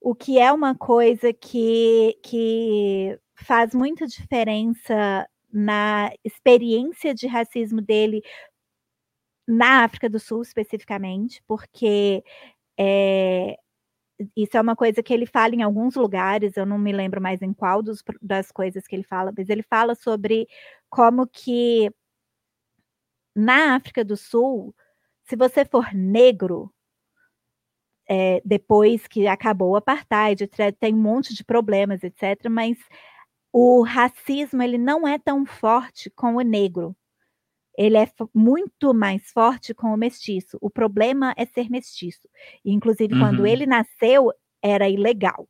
o 0.00 0.14
que 0.14 0.38
é 0.38 0.52
uma 0.52 0.74
coisa 0.74 1.32
que, 1.32 2.18
que 2.22 3.18
faz 3.34 3.74
muita 3.74 4.06
diferença 4.06 5.28
na 5.52 6.12
experiência 6.24 7.14
de 7.14 7.26
racismo 7.26 7.80
dele 7.80 8.22
na 9.46 9.84
África 9.84 10.08
do 10.08 10.20
Sul, 10.20 10.42
especificamente, 10.42 11.42
porque 11.46 12.22
é, 12.78 13.56
isso 14.36 14.56
é 14.56 14.60
uma 14.60 14.76
coisa 14.76 15.02
que 15.02 15.12
ele 15.12 15.26
fala 15.26 15.54
em 15.54 15.62
alguns 15.62 15.94
lugares, 15.94 16.56
eu 16.56 16.66
não 16.66 16.78
me 16.78 16.92
lembro 16.92 17.20
mais 17.20 17.40
em 17.40 17.52
qual 17.52 17.82
dos, 17.82 18.02
das 18.20 18.50
coisas 18.52 18.86
que 18.86 18.94
ele 18.94 19.04
fala, 19.04 19.32
mas 19.36 19.48
ele 19.48 19.62
fala 19.62 19.94
sobre 19.94 20.46
como 20.90 21.26
que 21.26 21.90
na 23.34 23.76
África 23.76 24.04
do 24.04 24.16
Sul, 24.16 24.74
se 25.24 25.36
você 25.36 25.64
for 25.64 25.94
negro, 25.94 26.72
é, 28.08 28.40
depois 28.44 29.06
que 29.06 29.26
acabou 29.26 29.72
o 29.72 29.76
apartheid, 29.76 30.48
tem 30.80 30.94
um 30.94 30.98
monte 30.98 31.34
de 31.34 31.44
problemas, 31.44 32.02
etc., 32.02 32.48
mas 32.50 32.78
o 33.60 33.82
racismo 33.82 34.62
ele 34.62 34.78
não 34.78 35.06
é 35.06 35.18
tão 35.18 35.44
forte 35.44 36.08
com 36.10 36.36
o 36.36 36.40
negro. 36.42 36.94
Ele 37.76 37.96
é 37.96 38.08
muito 38.32 38.94
mais 38.94 39.32
forte 39.32 39.74
com 39.74 39.88
o 39.88 39.96
mestiço. 39.96 40.56
O 40.60 40.70
problema 40.70 41.34
é 41.36 41.44
ser 41.44 41.68
mestiço. 41.68 42.28
Inclusive, 42.64 43.14
uhum. 43.14 43.20
quando 43.20 43.44
ele 43.44 43.66
nasceu, 43.66 44.32
era 44.62 44.88
ilegal. 44.88 45.40
Né? 45.40 45.46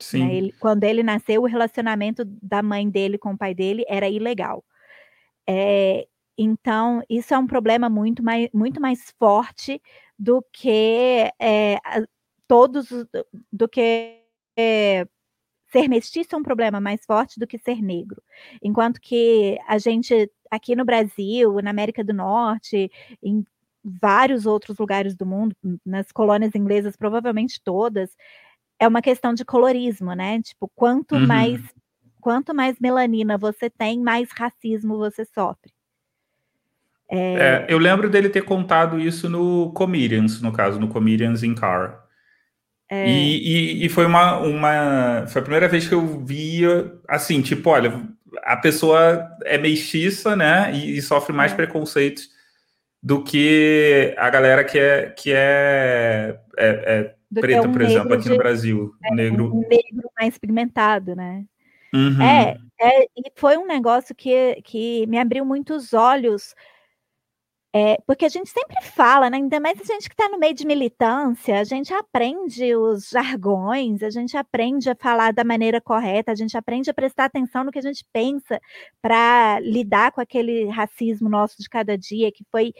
Sim. 0.00 0.26
Né? 0.26 0.34
Ele, 0.34 0.52
quando 0.58 0.82
ele 0.82 1.04
nasceu, 1.04 1.42
o 1.42 1.46
relacionamento 1.46 2.24
da 2.24 2.64
mãe 2.64 2.90
dele 2.90 3.16
com 3.16 3.30
o 3.30 3.38
pai 3.38 3.54
dele 3.54 3.84
era 3.88 4.08
ilegal. 4.08 4.64
É, 5.48 6.04
então, 6.36 7.00
isso 7.08 7.32
é 7.32 7.38
um 7.38 7.46
problema 7.46 7.88
muito 7.88 8.24
mais, 8.24 8.48
muito 8.52 8.80
mais 8.80 9.14
forte 9.20 9.80
do 10.18 10.44
que 10.52 11.32
é, 11.40 11.78
todos 12.48 12.88
do 13.52 13.68
que 13.68 14.20
é, 14.56 15.06
ser 15.70 15.88
mestiço 15.88 16.34
é 16.34 16.38
um 16.38 16.42
problema 16.42 16.80
mais 16.80 17.04
forte 17.04 17.38
do 17.38 17.46
que 17.46 17.58
ser 17.58 17.82
negro. 17.82 18.22
Enquanto 18.62 19.00
que 19.00 19.58
a 19.66 19.78
gente 19.78 20.30
aqui 20.50 20.74
no 20.74 20.84
Brasil, 20.84 21.60
na 21.62 21.70
América 21.70 22.02
do 22.02 22.14
Norte, 22.14 22.90
em 23.22 23.44
vários 23.84 24.46
outros 24.46 24.78
lugares 24.78 25.14
do 25.14 25.26
mundo, 25.26 25.54
nas 25.84 26.10
colônias 26.10 26.54
inglesas, 26.54 26.96
provavelmente 26.96 27.60
todas, 27.62 28.16
é 28.78 28.86
uma 28.88 29.02
questão 29.02 29.34
de 29.34 29.44
colorismo, 29.44 30.14
né? 30.14 30.40
Tipo, 30.40 30.70
quanto 30.74 31.14
uhum. 31.14 31.26
mais 31.26 31.60
quanto 32.20 32.54
mais 32.54 32.78
melanina 32.80 33.38
você 33.38 33.70
tem, 33.70 34.00
mais 34.00 34.30
racismo 34.32 34.98
você 34.98 35.24
sofre. 35.24 35.72
É... 37.10 37.34
É, 37.34 37.66
eu 37.68 37.78
lembro 37.78 38.10
dele 38.10 38.28
ter 38.28 38.42
contado 38.42 39.00
isso 39.00 39.28
no 39.28 39.72
Comedians, 39.72 40.42
no 40.42 40.52
caso, 40.52 40.78
no 40.78 40.88
Comedians 40.88 41.42
in 41.42 41.54
Car. 41.54 42.04
É... 42.90 43.08
E, 43.08 43.82
e, 43.82 43.86
e, 43.86 43.88
foi 43.88 44.06
uma, 44.06 44.38
uma. 44.38 45.26
Foi 45.28 45.40
a 45.40 45.44
primeira 45.44 45.68
vez 45.68 45.86
que 45.86 45.94
eu 45.94 46.24
via 46.24 46.92
assim, 47.06 47.42
tipo, 47.42 47.68
olha, 47.68 48.02
a 48.42 48.56
pessoa 48.56 49.28
é 49.44 49.58
mestiça, 49.58 50.34
né? 50.34 50.72
E, 50.74 50.96
e 50.96 51.02
sofre 51.02 51.34
mais 51.34 51.52
é. 51.52 51.56
preconceitos 51.56 52.30
do 53.02 53.22
que 53.22 54.14
a 54.16 54.30
galera 54.30 54.64
que 54.64 54.78
é, 54.78 55.10
que 55.10 55.32
é, 55.32 56.38
é, 56.56 57.14
é 57.36 57.40
preta, 57.40 57.68
um 57.68 57.72
por 57.72 57.82
exemplo, 57.82 58.14
aqui 58.14 58.24
de, 58.24 58.30
no 58.30 58.38
Brasil. 58.38 58.92
É, 59.04 59.14
negro. 59.14 59.54
Um 59.54 59.68
negro 59.68 60.10
mais 60.18 60.38
pigmentado, 60.38 61.14
né? 61.14 61.44
Uhum. 61.92 62.22
É, 62.22 62.56
é, 62.80 63.04
e 63.04 63.32
foi 63.34 63.56
um 63.56 63.66
negócio 63.66 64.14
que, 64.14 64.60
que 64.62 65.06
me 65.06 65.18
abriu 65.18 65.44
muitos 65.44 65.92
olhos 65.92 66.54
é, 67.78 67.96
porque 68.04 68.24
a 68.24 68.28
gente 68.28 68.50
sempre 68.50 68.82
fala, 68.82 69.30
né, 69.30 69.36
ainda 69.36 69.60
mais 69.60 69.80
a 69.80 69.84
gente 69.84 70.08
que 70.08 70.14
está 70.14 70.28
no 70.28 70.36
meio 70.36 70.52
de 70.52 70.66
militância, 70.66 71.60
a 71.60 71.62
gente 71.62 71.94
aprende 71.94 72.74
os 72.74 73.08
jargões, 73.08 74.02
a 74.02 74.10
gente 74.10 74.36
aprende 74.36 74.90
a 74.90 74.96
falar 74.96 75.32
da 75.32 75.44
maneira 75.44 75.80
correta, 75.80 76.32
a 76.32 76.34
gente 76.34 76.58
aprende 76.58 76.90
a 76.90 76.94
prestar 76.94 77.26
atenção 77.26 77.62
no 77.62 77.70
que 77.70 77.78
a 77.78 77.82
gente 77.82 78.04
pensa 78.12 78.60
para 79.00 79.60
lidar 79.60 80.10
com 80.10 80.20
aquele 80.20 80.68
racismo 80.70 81.28
nosso 81.28 81.56
de 81.62 81.68
cada 81.68 81.96
dia, 81.96 82.32
que 82.32 82.44
foi 82.50 82.72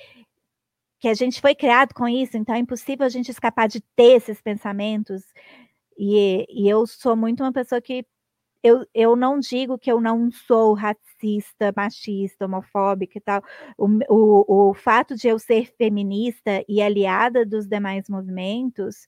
que 0.99 1.07
a 1.07 1.15
gente 1.15 1.41
foi 1.41 1.55
criado 1.55 1.95
com 1.95 2.09
isso, 2.09 2.37
então 2.37 2.57
é 2.57 2.59
impossível 2.59 3.07
a 3.07 3.09
gente 3.09 3.31
escapar 3.31 3.69
de 3.69 3.81
ter 3.95 4.17
esses 4.17 4.43
pensamentos. 4.43 5.23
E, 5.97 6.45
e 6.51 6.69
eu 6.69 6.85
sou 6.89 7.17
muito 7.17 7.41
uma 7.41 7.53
pessoa 7.53 7.81
que 7.81 8.05
eu, 8.63 8.87
eu 8.95 9.17
não 9.17 9.39
digo 9.39 9.79
que 9.79 9.91
eu 9.91 10.01
não 10.01 10.31
sou 10.31 10.75
racista, 10.75 11.73
machista, 11.77 12.47
homofóbica 12.47 13.19
e 13.19 13.21
tal. 13.21 13.43
O, 13.77 13.87
o, 14.09 14.71
o 14.71 14.75
fato 14.75 15.15
de 15.15 15.29
eu 15.29 15.39
ser 15.39 15.73
feminista 15.77 16.65
e 16.69 16.83
aliada 16.83 17.47
dos 17.47 17.67
demais 17.67 18.09
movimentos 18.09 19.07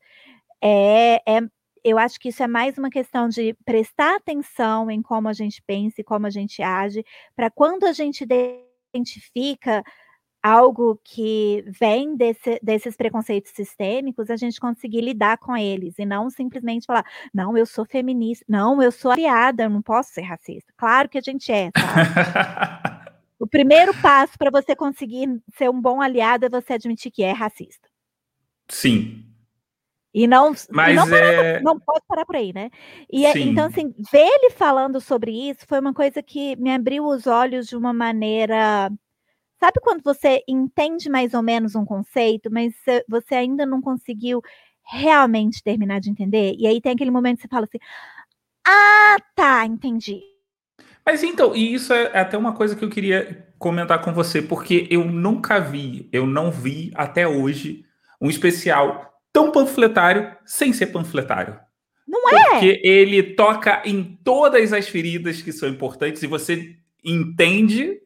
é, 0.63 1.17
é 1.27 1.41
eu 1.83 1.99
acho 1.99 2.21
que 2.21 2.29
isso 2.29 2.43
é 2.43 2.47
mais 2.47 2.77
uma 2.77 2.91
questão 2.91 3.29
de 3.29 3.55
prestar 3.65 4.17
atenção 4.17 4.91
em 4.91 5.01
como 5.01 5.29
a 5.29 5.33
gente 5.33 5.63
pensa 5.67 6.01
e 6.01 6.05
como 6.05 6.27
a 6.27 6.31
gente 6.31 6.63
age, 6.63 7.05
para 7.35 7.51
quando 7.51 7.85
a 7.85 7.93
gente 7.93 8.27
identifica 8.95 9.83
algo 10.43 10.99
que 11.05 11.65
vem 11.67 12.17
desse, 12.17 12.59
desses 12.63 12.97
preconceitos 12.97 13.53
sistêmicos, 13.55 14.31
a 14.31 14.37
gente 14.37 14.61
conseguir 14.61 15.03
lidar 15.03 15.39
com 15.39 15.57
eles 15.57 15.99
e 15.99 16.07
não 16.07 16.31
simplesmente 16.31 16.87
falar, 16.87 17.05
não, 17.33 17.57
eu 17.57 17.67
sou 17.67 17.85
feminista, 17.85 18.45
não, 18.49 18.83
eu 18.83 18.91
sou 18.91 19.11
aliada, 19.11 19.65
eu 19.65 19.71
não 19.71 19.83
posso 19.83 20.13
ser 20.13 20.23
racista. 20.23 20.73
Claro 20.77 21.09
que 21.09 21.19
a 21.19 21.23
gente 21.23 21.53
é, 21.53 21.71
tá? 21.71 21.81
o 23.39 23.47
primeiro 23.47 23.93
passo 24.01 24.39
para 24.39 24.51
você 24.51 24.75
conseguir 24.75 25.29
ser 25.57 25.69
um 25.69 25.81
bom 25.81 26.01
aliado 26.01 26.47
é 26.47 26.49
você 26.49 26.75
admitir 26.75 27.11
que 27.11 27.23
é 27.23 27.33
racista. 27.33 27.89
Sim. 28.69 29.27
E 30.13 30.27
não, 30.27 30.53
Mas 30.71 30.97
não, 30.97 31.15
é... 31.15 31.61
não 31.61 31.79
pode 31.79 32.05
parar 32.09 32.25
por 32.25 32.35
aí, 32.35 32.53
né? 32.53 32.71
E 33.13 33.25
é, 33.25 33.39
então, 33.39 33.67
assim, 33.67 33.95
ver 34.11 34.27
ele 34.27 34.51
falando 34.51 35.01
sobre 35.01 35.31
isso 35.31 35.65
foi 35.69 35.79
uma 35.79 35.95
coisa 35.95 36.21
que 36.21 36.57
me 36.57 36.75
abriu 36.75 37.07
os 37.07 37.29
olhos 37.29 37.69
de 37.69 37.77
uma 37.77 37.93
maneira 37.93 38.91
Sabe 39.61 39.79
quando 39.83 40.03
você 40.03 40.43
entende 40.49 41.11
mais 41.11 41.35
ou 41.35 41.43
menos 41.43 41.75
um 41.75 41.85
conceito, 41.85 42.51
mas 42.51 42.73
você 43.07 43.35
ainda 43.35 43.67
não 43.67 43.83
conseguiu 43.83 44.41
realmente 44.83 45.63
terminar 45.63 46.01
de 46.01 46.09
entender? 46.09 46.55
E 46.59 46.67
aí 46.67 46.81
tem 46.81 46.93
aquele 46.93 47.11
momento 47.11 47.37
que 47.37 47.43
você 47.43 47.49
fala 47.49 47.65
assim: 47.67 47.79
Ah, 48.67 49.17
tá, 49.37 49.67
entendi. 49.67 50.23
Mas 51.05 51.23
então, 51.23 51.55
e 51.55 51.75
isso 51.75 51.93
é 51.93 52.19
até 52.19 52.39
uma 52.39 52.55
coisa 52.55 52.75
que 52.75 52.83
eu 52.83 52.89
queria 52.89 53.47
comentar 53.59 54.01
com 54.01 54.15
você, 54.15 54.41
porque 54.41 54.89
eu 54.91 55.05
nunca 55.05 55.61
vi, 55.61 56.09
eu 56.11 56.27
não 56.27 56.51
vi 56.51 56.91
até 56.95 57.29
hoje 57.29 57.85
um 58.19 58.31
especial 58.31 59.13
tão 59.31 59.53
panfletário 59.53 60.35
sem 60.47 60.73
ser 60.73 60.87
panfletário. 60.87 61.61
Não 62.09 62.31
é? 62.31 62.51
Porque 62.51 62.81
ele 62.83 63.23
toca 63.35 63.83
em 63.85 64.19
todas 64.25 64.73
as 64.73 64.89
feridas 64.89 65.43
que 65.43 65.53
são 65.53 65.69
importantes 65.69 66.23
e 66.23 66.27
você 66.27 66.77
entende 67.05 68.01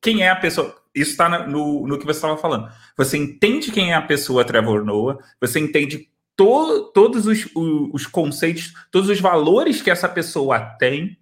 quem 0.00 0.22
é 0.22 0.30
a 0.30 0.36
pessoa 0.36 0.79
isso 0.94 1.12
está 1.12 1.46
no, 1.46 1.86
no 1.86 1.98
que 1.98 2.04
você 2.04 2.18
estava 2.18 2.36
falando. 2.36 2.70
Você 2.96 3.16
entende 3.16 3.70
quem 3.70 3.92
é 3.92 3.94
a 3.94 4.02
pessoa 4.02 4.44
Trevor 4.44 4.84
Noah, 4.84 5.18
você 5.40 5.60
entende 5.60 6.08
to, 6.36 6.90
todos 6.92 7.26
os, 7.26 7.46
os, 7.54 7.90
os 7.92 8.06
conceitos, 8.06 8.72
todos 8.90 9.08
os 9.08 9.20
valores 9.20 9.82
que 9.82 9.90
essa 9.90 10.08
pessoa 10.08 10.60
tem 10.78 11.18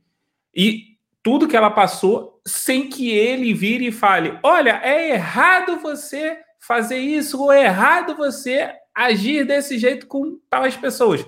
e 0.55 0.97
tudo 1.23 1.49
que 1.49 1.57
ela 1.57 1.71
passou 1.71 2.41
sem 2.47 2.89
que 2.89 3.11
ele 3.11 3.53
vire 3.53 3.89
e 3.89 3.93
fale: 3.93 4.39
olha, 4.43 4.81
é 4.83 5.11
errado 5.11 5.79
você 5.81 6.39
fazer 6.59 6.99
isso, 6.99 7.41
ou 7.41 7.53
é 7.53 7.65
errado 7.65 8.17
você 8.17 8.73
agir 8.95 9.45
desse 9.45 9.79
jeito 9.79 10.07
com 10.07 10.39
tais 10.51 10.77
pessoas. 10.77 11.25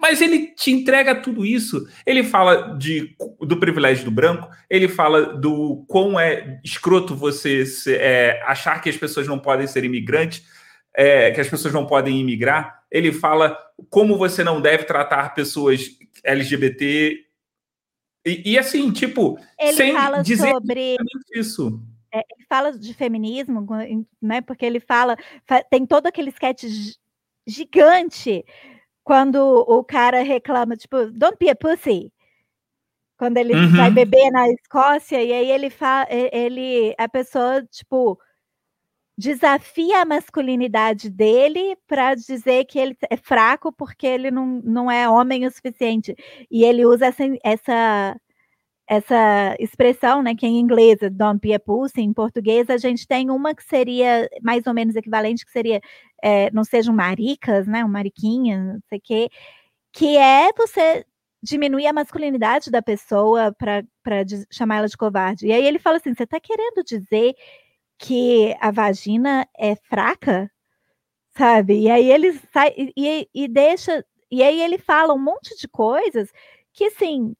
Mas 0.00 0.22
ele 0.22 0.54
te 0.54 0.70
entrega 0.70 1.20
tudo 1.20 1.44
isso. 1.44 1.88
Ele 2.06 2.22
fala 2.22 2.76
de, 2.78 3.16
do 3.40 3.58
privilégio 3.58 4.04
do 4.04 4.12
branco, 4.12 4.48
ele 4.70 4.86
fala 4.86 5.34
do 5.36 5.84
quão 5.88 6.18
é 6.18 6.60
escroto 6.64 7.16
você 7.16 7.66
se, 7.66 7.96
é, 7.96 8.40
achar 8.46 8.80
que 8.80 8.88
as 8.88 8.96
pessoas 8.96 9.26
não 9.26 9.40
podem 9.40 9.66
ser 9.66 9.84
imigrantes, 9.84 10.46
é, 10.94 11.32
que 11.32 11.40
as 11.40 11.48
pessoas 11.48 11.74
não 11.74 11.84
podem 11.84 12.20
imigrar. 12.20 12.84
Ele 12.88 13.10
fala 13.12 13.58
como 13.90 14.16
você 14.16 14.44
não 14.44 14.60
deve 14.60 14.84
tratar 14.84 15.34
pessoas 15.34 15.90
LGBT. 16.22 17.24
E, 18.24 18.52
e 18.52 18.58
assim, 18.58 18.92
tipo, 18.92 19.36
ele 19.58 19.72
sem 19.72 19.92
fala 19.92 20.22
dizer 20.22 20.50
sobre 20.52 20.96
isso. 21.34 21.82
É, 22.14 22.18
ele 22.18 22.46
fala 22.48 22.72
de 22.72 22.94
feminismo, 22.94 23.66
né? 24.22 24.40
Porque 24.42 24.64
ele 24.64 24.78
fala, 24.78 25.16
tem 25.68 25.84
todo 25.84 26.06
aquele 26.06 26.30
sketch 26.30 26.64
gigante 27.46 28.44
quando 29.08 29.38
o 29.66 29.82
cara 29.82 30.22
reclama, 30.22 30.76
tipo, 30.76 31.10
don't 31.12 31.38
be 31.40 31.48
a 31.48 31.56
pussy. 31.56 32.12
quando 33.16 33.38
ele 33.38 33.54
uhum. 33.54 33.74
vai 33.74 33.90
beber 33.90 34.30
na 34.30 34.46
Escócia, 34.50 35.24
e 35.24 35.32
aí 35.32 35.50
ele 35.50 35.70
fala, 35.70 36.06
ele, 36.10 36.94
a 36.98 37.08
pessoa, 37.08 37.64
tipo, 37.64 38.18
desafia 39.16 40.02
a 40.02 40.04
masculinidade 40.04 41.08
dele 41.08 41.74
para 41.86 42.14
dizer 42.14 42.66
que 42.66 42.78
ele 42.78 42.98
é 43.10 43.16
fraco 43.16 43.72
porque 43.72 44.06
ele 44.06 44.30
não, 44.30 44.60
não 44.62 44.90
é 44.90 45.08
homem 45.08 45.46
o 45.46 45.50
suficiente. 45.50 46.14
E 46.50 46.62
ele 46.62 46.84
usa 46.84 47.06
essa, 47.06 47.24
essa, 47.42 48.20
essa 48.86 49.56
expressão, 49.58 50.22
né, 50.22 50.34
que 50.34 50.46
em 50.46 50.58
inglês 50.60 51.00
é 51.00 51.08
don't 51.08 51.40
be 51.40 51.54
a 51.54 51.58
pussy, 51.58 52.02
em 52.02 52.12
português 52.12 52.68
a 52.68 52.76
gente 52.76 53.08
tem 53.08 53.30
uma 53.30 53.54
que 53.54 53.64
seria 53.64 54.28
mais 54.42 54.66
ou 54.66 54.74
menos 54.74 54.94
equivalente, 54.96 55.46
que 55.46 55.50
seria 55.50 55.80
é, 56.22 56.50
não 56.52 56.64
sejam 56.64 56.94
maricas, 56.94 57.66
né, 57.66 57.84
um 57.84 57.88
mariquinha, 57.88 58.74
não 58.74 58.80
sei 58.88 58.98
o 58.98 59.02
quê, 59.02 59.30
que 59.92 60.16
é 60.16 60.50
você 60.56 61.04
diminuir 61.42 61.86
a 61.86 61.92
masculinidade 61.92 62.70
da 62.70 62.82
pessoa 62.82 63.52
para 63.52 63.84
chamar 64.50 64.78
ela 64.78 64.88
de 64.88 64.96
covarde. 64.96 65.46
E 65.46 65.52
aí 65.52 65.64
ele 65.64 65.78
fala 65.78 65.98
assim: 65.98 66.14
você 66.14 66.24
está 66.24 66.40
querendo 66.40 66.82
dizer 66.84 67.34
que 67.98 68.56
a 68.60 68.70
vagina 68.70 69.46
é 69.58 69.76
fraca? 69.76 70.50
Sabe? 71.36 71.82
E 71.82 71.90
aí 71.90 72.10
ele 72.10 72.32
sai 72.52 72.72
e, 72.96 73.28
e 73.34 73.48
deixa. 73.48 74.04
E 74.30 74.42
aí 74.42 74.60
ele 74.62 74.78
fala 74.78 75.14
um 75.14 75.18
monte 75.22 75.56
de 75.58 75.68
coisas 75.68 76.30
que, 76.72 76.86
assim, 76.86 77.34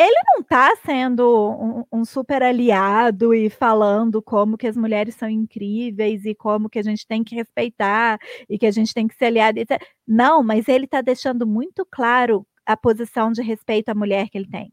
ele 0.00 0.20
não 0.32 0.40
está 0.40 0.74
sendo 0.76 1.84
um, 1.92 2.00
um, 2.00 2.04
super 2.06 2.42
aliado 2.42 3.34
e 3.34 3.50
falando 3.50 4.22
como 4.22 4.56
que 4.56 4.66
as 4.66 4.74
mulheres 4.74 5.14
são 5.14 5.28
incríveis 5.28 6.24
e 6.24 6.34
como 6.34 6.70
que 6.70 6.78
a 6.78 6.82
gente 6.82 7.06
tem 7.06 7.22
que 7.22 7.34
respeitar 7.34 8.18
e 8.48 8.58
que 8.58 8.64
a 8.64 8.70
gente 8.70 8.94
tem 8.94 9.06
que 9.06 9.14
ser 9.14 9.26
aliado. 9.26 9.60
Não, 10.08 10.42
mas 10.42 10.68
ele 10.68 10.86
está 10.86 11.02
deixando 11.02 11.46
muito 11.46 11.86
claro 11.90 12.46
a 12.64 12.74
posição 12.78 13.30
de 13.30 13.42
respeito 13.42 13.90
à 13.90 13.94
mulher 13.94 14.30
que 14.30 14.38
ele 14.38 14.48
tem. 14.48 14.70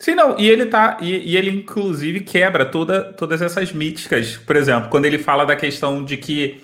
Sim, 0.00 0.14
não, 0.14 0.38
e 0.38 0.48
ele 0.48 0.66
tá. 0.66 0.96
E, 1.02 1.32
e, 1.32 1.36
ele, 1.36 1.50
inclusive, 1.50 2.20
quebra 2.20 2.64
toda, 2.64 3.12
todas 3.12 3.42
essas 3.42 3.72
míticas. 3.72 4.36
Por 4.36 4.56
exemplo, 4.56 4.88
quando 4.88 5.04
ele 5.04 5.18
fala 5.18 5.44
da 5.44 5.56
questão 5.56 6.02
de 6.02 6.16
que 6.16 6.62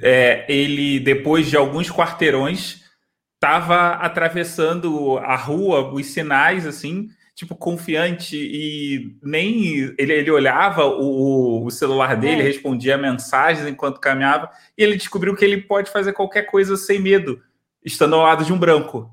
é, 0.00 0.46
ele, 0.48 1.00
depois 1.00 1.48
de 1.48 1.56
alguns 1.56 1.90
quarteirões, 1.90 2.85
estava 3.46 3.90
atravessando 3.92 5.18
a 5.18 5.36
rua, 5.36 5.92
os 5.92 6.06
sinais, 6.06 6.66
assim, 6.66 7.08
tipo, 7.32 7.54
confiante, 7.54 8.36
e 8.36 9.16
nem 9.22 9.94
ele, 9.96 10.12
ele 10.12 10.30
olhava 10.30 10.84
o, 10.84 11.64
o 11.64 11.70
celular 11.70 12.16
dele, 12.16 12.40
é. 12.40 12.44
respondia 12.44 12.98
mensagens 12.98 13.68
enquanto 13.68 14.00
caminhava, 14.00 14.50
e 14.76 14.82
ele 14.82 14.96
descobriu 14.96 15.36
que 15.36 15.44
ele 15.44 15.62
pode 15.62 15.90
fazer 15.90 16.12
qualquer 16.12 16.42
coisa 16.42 16.76
sem 16.76 16.98
medo 16.98 17.40
estando 17.84 18.16
ao 18.16 18.22
lado 18.22 18.44
de 18.44 18.52
um 18.52 18.58
branco. 18.58 19.08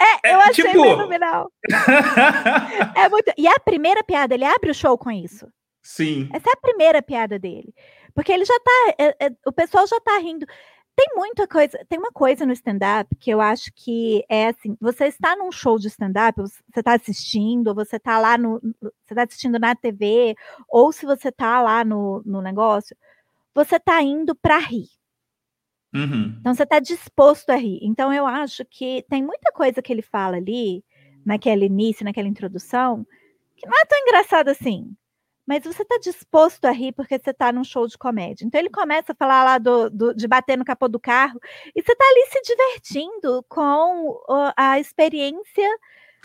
É, 0.00 0.28
é 0.28 0.34
eu 0.34 0.40
achei 0.40 0.64
tipo... 0.64 0.82
fenomenal. 0.82 1.50
é 2.96 3.08
muito... 3.08 3.32
E 3.36 3.48
a 3.48 3.58
primeira 3.58 4.04
piada, 4.04 4.34
ele 4.34 4.44
abre 4.44 4.70
o 4.70 4.74
show 4.74 4.96
com 4.96 5.10
isso. 5.10 5.48
Sim. 5.82 6.28
Essa 6.32 6.48
é 6.48 6.52
a 6.52 6.60
primeira 6.60 7.02
piada 7.02 7.38
dele. 7.38 7.74
Porque 8.14 8.32
ele 8.32 8.44
já 8.44 8.58
tá. 8.60 8.94
É, 8.98 9.26
é, 9.26 9.30
o 9.46 9.52
pessoal 9.52 9.86
já 9.86 9.98
tá 10.00 10.18
rindo. 10.18 10.46
Tem 10.94 11.08
muita 11.16 11.48
coisa, 11.48 11.84
tem 11.88 11.98
uma 11.98 12.12
coisa 12.12 12.44
no 12.44 12.52
stand-up 12.52 13.16
que 13.16 13.30
eu 13.30 13.40
acho 13.40 13.72
que 13.74 14.24
é 14.28 14.48
assim: 14.48 14.76
você 14.80 15.06
está 15.06 15.34
num 15.34 15.50
show 15.50 15.78
de 15.78 15.88
stand-up, 15.88 16.40
você 16.40 16.60
está 16.76 16.94
assistindo, 16.94 17.68
ou 17.68 17.74
você 17.74 17.96
está 17.96 18.18
lá 18.18 18.36
no. 18.36 18.60
Você 18.80 19.14
está 19.14 19.22
assistindo 19.22 19.58
na 19.58 19.74
TV, 19.74 20.34
ou 20.68 20.92
se 20.92 21.06
você 21.06 21.28
está 21.28 21.62
lá 21.62 21.84
no, 21.84 22.22
no 22.26 22.42
negócio, 22.42 22.96
você 23.54 23.76
está 23.76 24.02
indo 24.02 24.34
para 24.34 24.58
rir. 24.58 24.88
Uhum. 25.94 26.36
Então 26.40 26.54
você 26.54 26.62
está 26.62 26.78
disposto 26.78 27.50
a 27.50 27.56
rir. 27.56 27.78
Então 27.82 28.12
eu 28.12 28.26
acho 28.26 28.64
que 28.64 29.04
tem 29.08 29.22
muita 29.22 29.50
coisa 29.52 29.80
que 29.82 29.92
ele 29.92 30.02
fala 30.02 30.36
ali, 30.36 30.84
naquele 31.24 31.66
início, 31.66 32.04
naquela 32.04 32.28
introdução, 32.28 33.06
que 33.56 33.66
não 33.66 33.78
é 33.78 33.84
tão 33.86 33.98
engraçado 33.98 34.48
assim. 34.48 34.94
Mas 35.46 35.64
você 35.64 35.82
está 35.82 35.98
disposto 35.98 36.64
a 36.66 36.70
rir 36.70 36.92
porque 36.92 37.18
você 37.18 37.30
está 37.30 37.52
num 37.52 37.64
show 37.64 37.86
de 37.86 37.98
comédia. 37.98 38.44
Então 38.44 38.60
ele 38.60 38.70
começa 38.70 39.12
a 39.12 39.14
falar 39.14 39.44
lá 39.44 39.58
do, 39.58 39.90
do, 39.90 40.14
de 40.14 40.28
bater 40.28 40.56
no 40.56 40.64
capô 40.64 40.88
do 40.88 41.00
carro 41.00 41.40
e 41.74 41.82
você 41.82 41.92
está 41.92 42.04
ali 42.04 42.26
se 42.30 42.42
divertindo 42.42 43.44
com 43.48 44.20
a 44.56 44.78
experiência 44.78 45.68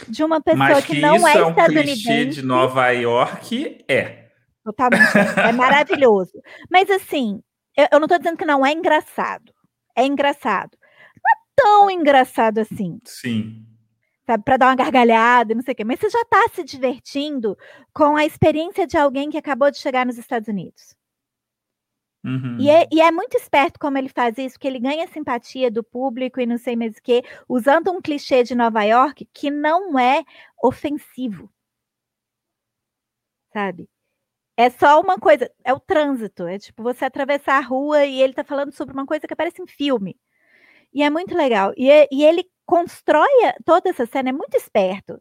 de 0.08 0.24
uma 0.24 0.40
pessoa 0.40 0.70
Mas 0.70 0.86
que, 0.86 0.96
que 0.96 1.02
não 1.02 1.16
isso 1.16 1.28
é, 1.28 1.38
é 1.38 1.46
um 1.46 1.54
clichê 1.54 2.26
de 2.26 2.44
Nova 2.44 2.90
York, 2.92 3.84
é. 3.88 4.28
Totalmente. 4.64 5.18
É 5.48 5.52
maravilhoso. 5.52 6.34
Mas 6.70 6.90
assim, 6.92 7.42
eu, 7.76 7.88
eu 7.94 8.00
não 8.00 8.06
estou 8.06 8.20
dizendo 8.20 8.38
que 8.38 8.46
não 8.46 8.66
é 8.66 8.72
engraçado 8.72 9.58
é 9.98 10.06
engraçado. 10.06 10.78
Não 11.16 11.32
é 11.32 11.38
tão 11.56 11.92
engraçado 11.92 12.60
assim. 12.60 13.00
Sim. 13.04 13.66
Para 14.28 14.58
dar 14.58 14.68
uma 14.68 14.76
gargalhada, 14.76 15.56
não 15.56 15.62
sei 15.62 15.74
o 15.74 15.76
quê. 15.76 15.86
Mas 15.86 16.00
você 16.02 16.10
já 16.10 16.22
está 16.22 16.50
se 16.54 16.64
divertindo 16.64 17.58
com 17.94 18.18
a 18.18 18.26
experiência 18.26 18.86
de 18.86 18.98
alguém 18.98 19.30
que 19.30 19.38
acabou 19.38 19.72
de 19.72 19.78
chegar 19.78 20.06
nos 20.06 20.18
Estados 20.18 20.50
Unidos. 20.50 20.98
Uhum. 22.26 22.58
E, 22.60 22.70
é, 22.70 22.86
e, 22.92 23.00
é, 23.00 23.10
muito 23.10 23.38
esperto 23.38 23.80
como 23.80 23.98
ele 23.98 24.10
faz 24.10 24.38
isso, 24.38 24.60
que 24.60 24.68
ele 24.68 24.80
ganha 24.80 25.06
a 25.06 25.08
simpatia 25.08 25.72
do 25.72 25.82
público 25.82 26.42
e 26.42 26.46
não 26.46 26.58
sei 26.58 26.76
mais 26.76 26.98
o 26.98 27.02
que, 27.02 27.24
usando 27.48 27.90
um 27.90 28.02
clichê 28.02 28.44
de 28.44 28.54
Nova 28.54 28.84
York 28.84 29.26
que 29.34 29.50
não 29.50 29.98
é 29.98 30.24
ofensivo. 30.62 31.50
Sabe? 33.54 33.90
É 34.58 34.70
só 34.70 35.00
uma 35.00 35.18
coisa, 35.18 35.50
é 35.64 35.74
o 35.74 35.80
trânsito, 35.80 36.48
é 36.48 36.60
tipo 36.60 36.84
você 36.84 37.06
atravessar 37.06 37.58
a 37.60 37.66
rua 37.66 38.06
e 38.06 38.22
ele 38.22 38.34
tá 38.34 38.44
falando 38.44 38.74
sobre 38.74 38.94
uma 38.94 39.06
coisa 39.06 39.28
que 39.28 39.34
aparece 39.34 39.62
em 39.62 39.68
filme. 39.68 40.20
E 40.94 41.04
é 41.04 41.10
muito 41.10 41.36
legal. 41.36 41.74
E, 41.78 41.90
é, 41.90 42.08
e 42.12 42.24
ele 42.26 42.44
constrói 42.68 43.30
toda 43.66 43.90
essa 43.90 44.06
cena, 44.06 44.30
é 44.30 44.32
muito 44.34 44.56
esperto. 44.56 45.20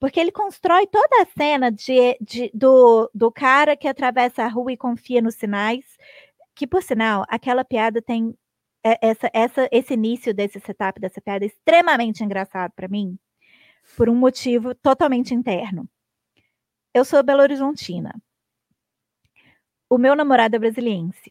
Porque 0.00 0.18
ele 0.18 0.32
constrói 0.32 0.86
toda 0.88 1.22
a 1.22 1.26
cena 1.26 1.70
de, 1.70 2.18
de, 2.20 2.50
do, 2.52 3.08
do 3.14 3.30
cara 3.30 3.76
que 3.76 3.86
atravessa 3.86 4.42
a 4.42 4.48
rua 4.48 4.72
e 4.72 4.76
confia 4.76 5.22
nos 5.22 5.36
sinais. 5.36 5.84
Que, 6.56 6.66
por 6.66 6.82
sinal, 6.82 7.24
aquela 7.28 7.64
piada 7.64 8.02
tem. 8.02 8.36
É, 8.84 8.98
essa, 9.00 9.30
essa, 9.32 9.68
esse 9.70 9.94
início 9.94 10.34
desse 10.34 10.58
setup 10.58 11.00
dessa 11.00 11.20
piada 11.20 11.44
é 11.44 11.46
extremamente 11.46 12.24
engraçado 12.24 12.72
para 12.74 12.88
mim, 12.88 13.16
por 13.96 14.08
um 14.08 14.14
motivo 14.16 14.74
totalmente 14.74 15.32
interno. 15.32 15.88
Eu 16.92 17.04
sou 17.04 17.22
Belo 17.22 17.42
Horizontina. 17.42 18.12
O 19.88 19.98
meu 19.98 20.16
namorado 20.16 20.56
é 20.56 20.58
brasiliense. 20.58 21.30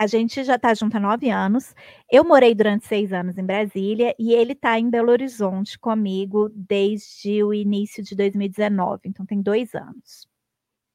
A 0.00 0.06
gente 0.06 0.42
já 0.44 0.54
está 0.54 0.72
junto 0.72 0.96
há 0.96 1.00
nove 1.00 1.28
anos. 1.28 1.74
Eu 2.10 2.24
morei 2.24 2.54
durante 2.54 2.86
seis 2.86 3.12
anos 3.12 3.36
em 3.36 3.44
Brasília 3.44 4.14
e 4.18 4.32
ele 4.32 4.54
está 4.54 4.78
em 4.78 4.88
Belo 4.88 5.10
Horizonte 5.10 5.78
comigo 5.78 6.48
desde 6.54 7.44
o 7.44 7.52
início 7.52 8.02
de 8.02 8.16
2019. 8.16 9.02
Então 9.04 9.26
tem 9.26 9.42
dois 9.42 9.74
anos, 9.74 10.26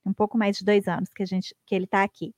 um 0.04 0.12
pouco 0.12 0.40
mais 0.40 0.58
de 0.58 0.66
dois 0.66 0.88
anos 0.88 1.12
que 1.14 1.22
a 1.22 1.26
gente 1.28 1.56
que 1.68 1.76
ele 1.76 1.86
está 1.86 2.02
aqui. 2.02 2.34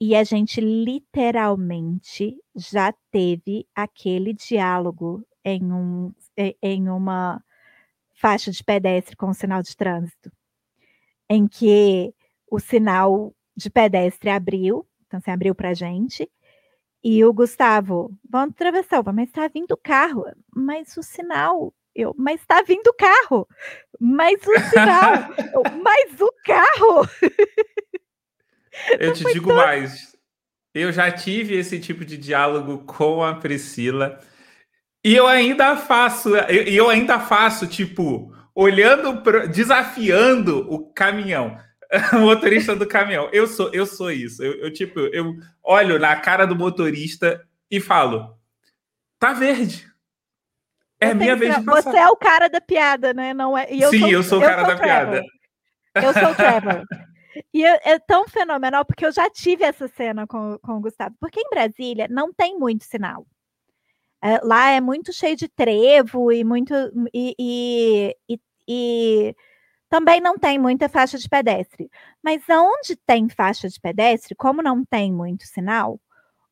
E 0.00 0.16
a 0.16 0.24
gente 0.24 0.58
literalmente 0.58 2.34
já 2.56 2.90
teve 3.10 3.66
aquele 3.74 4.32
diálogo 4.32 5.22
em, 5.44 5.70
um, 5.70 6.14
em 6.62 6.88
uma 6.88 7.44
faixa 8.14 8.50
de 8.50 8.64
pedestre 8.64 9.14
com 9.16 9.26
um 9.26 9.34
sinal 9.34 9.62
de 9.62 9.76
trânsito, 9.76 10.32
em 11.28 11.46
que 11.46 12.14
o 12.50 12.58
sinal 12.58 13.34
de 13.54 13.68
pedestre 13.68 14.30
abriu, 14.30 14.86
então 15.12 15.20
você 15.20 15.30
abriu 15.30 15.54
para 15.54 15.74
gente. 15.74 16.26
E 17.04 17.22
o 17.22 17.32
Gustavo, 17.32 18.10
vamos 18.28 18.54
atravessar, 18.54 19.02
mas 19.12 19.28
está 19.28 19.46
vindo 19.46 19.72
o 19.72 19.76
carro, 19.76 20.24
mas 20.54 20.96
o 20.96 21.02
sinal, 21.02 21.74
eu, 21.94 22.14
mas 22.16 22.40
está 22.40 22.62
vindo 22.62 22.86
o 22.86 22.94
carro, 22.94 23.46
mas 24.00 24.40
o 24.46 24.58
sinal, 24.70 25.14
eu, 25.52 25.62
mas 25.82 26.20
o 26.20 26.32
carro. 26.44 27.08
Eu 28.98 29.12
te 29.12 29.24
digo 29.24 29.48
todo... 29.48 29.56
mais, 29.56 30.16
eu 30.72 30.90
já 30.90 31.10
tive 31.10 31.56
esse 31.56 31.78
tipo 31.78 32.04
de 32.04 32.16
diálogo 32.16 32.84
com 32.86 33.22
a 33.22 33.34
Priscila 33.34 34.18
e 35.04 35.14
eu 35.14 35.26
ainda 35.26 35.76
faço, 35.76 36.34
eu, 36.36 36.62
eu 36.62 36.88
ainda 36.88 37.20
faço 37.20 37.66
tipo 37.66 38.32
olhando, 38.54 39.22
pro, 39.22 39.48
desafiando 39.48 40.72
o 40.72 40.90
caminhão. 40.92 41.58
motorista 42.18 42.74
do 42.74 42.86
caminhão. 42.86 43.28
Eu 43.32 43.46
sou, 43.46 43.70
eu 43.72 43.86
sou 43.86 44.10
isso. 44.10 44.42
Eu, 44.42 44.54
eu, 44.54 44.72
tipo, 44.72 44.98
eu 44.98 45.34
olho 45.62 45.98
na 45.98 46.16
cara 46.16 46.46
do 46.46 46.56
motorista 46.56 47.46
e 47.70 47.80
falo: 47.80 48.36
tá 49.18 49.32
verde. 49.32 49.90
É 51.00 51.10
a 51.10 51.14
minha 51.14 51.36
vez 51.36 51.56
de 51.56 51.64
passar. 51.64 51.90
Você 51.90 51.98
é 51.98 52.08
o 52.08 52.16
cara 52.16 52.48
da 52.48 52.60
piada, 52.60 53.12
né? 53.12 53.34
Não 53.34 53.58
é? 53.58 53.66
Eu 53.68 53.90
Sim, 53.90 54.00
sou, 54.00 54.08
eu 54.08 54.22
sou 54.22 54.38
o 54.38 54.42
cara 54.42 54.62
da 54.62 54.76
piada. 54.76 55.22
Eu 55.94 56.12
sou 56.12 56.30
o 56.30 56.34
Trevor. 56.34 56.84
E 57.54 57.64
é, 57.64 57.92
é, 57.92 57.98
tão 57.98 58.28
fenomenal, 58.28 58.84
porque 58.84 59.06
eu 59.06 59.10
já 59.10 59.28
tive 59.30 59.64
essa 59.64 59.88
cena 59.88 60.26
com, 60.26 60.58
com 60.58 60.76
o 60.76 60.80
Gustavo. 60.82 61.14
Porque 61.18 61.40
em 61.40 61.48
Brasília 61.48 62.06
não 62.10 62.30
tem 62.30 62.58
muito 62.58 62.84
sinal. 62.84 63.26
É, 64.22 64.38
lá 64.42 64.70
é 64.70 64.82
muito 64.82 65.14
cheio 65.14 65.34
de 65.34 65.48
trevo 65.48 66.30
e 66.30 66.44
muito. 66.44 66.74
e, 67.12 67.34
e, 67.38 68.16
e, 68.28 68.40
e 68.68 69.36
também 69.92 70.22
não 70.22 70.38
tem 70.38 70.58
muita 70.58 70.88
faixa 70.88 71.18
de 71.18 71.28
pedestre. 71.28 71.90
Mas 72.22 72.42
onde 72.48 72.96
tem 72.96 73.28
faixa 73.28 73.68
de 73.68 73.78
pedestre, 73.78 74.34
como 74.34 74.62
não 74.62 74.82
tem 74.86 75.12
muito 75.12 75.46
sinal, 75.46 76.00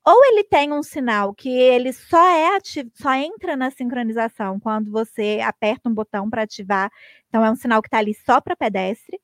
ou 0.04 0.24
ele 0.26 0.44
tem 0.44 0.70
um 0.74 0.82
sinal 0.82 1.32
que 1.34 1.48
ele 1.48 1.90
só 1.90 2.22
é 2.36 2.56
ativo, 2.56 2.90
só 2.94 3.14
entra 3.14 3.56
na 3.56 3.70
sincronização 3.70 4.60
quando 4.60 4.90
você 4.90 5.40
aperta 5.42 5.88
um 5.88 5.94
botão 5.94 6.28
para 6.28 6.42
ativar. 6.42 6.90
Então 7.28 7.42
é 7.42 7.50
um 7.50 7.56
sinal 7.56 7.80
que 7.80 7.88
está 7.88 7.98
ali 7.98 8.12
só 8.14 8.42
para 8.42 8.54
pedestre. 8.54 9.18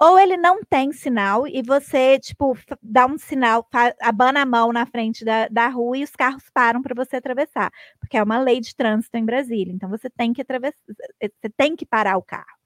Ou 0.00 0.18
ele 0.18 0.36
não 0.36 0.64
tem 0.64 0.92
sinal 0.92 1.46
e 1.46 1.62
você, 1.62 2.18
tipo, 2.18 2.58
dá 2.82 3.06
um 3.06 3.18
sinal, 3.18 3.66
abana 4.02 4.42
a 4.42 4.46
mão 4.46 4.72
na 4.72 4.86
frente 4.86 5.24
da, 5.24 5.46
da 5.48 5.68
rua 5.68 5.98
e 5.98 6.04
os 6.04 6.10
carros 6.10 6.50
param 6.52 6.82
para 6.82 6.94
você 6.96 7.16
atravessar. 7.16 7.70
Porque 8.00 8.16
é 8.16 8.22
uma 8.24 8.40
lei 8.40 8.60
de 8.60 8.74
trânsito 8.74 9.16
em 9.16 9.24
Brasília. 9.24 9.72
Então 9.72 9.88
você 9.88 10.10
tem 10.10 10.32
que 10.32 10.42
atravessar, 10.42 10.82
você 11.20 11.48
tem 11.56 11.76
que 11.76 11.86
parar 11.86 12.16
o 12.18 12.22
carro. 12.22 12.56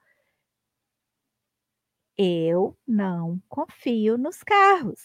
Eu 2.22 2.76
não 2.86 3.40
confio 3.48 4.18
nos 4.18 4.42
carros. 4.42 5.00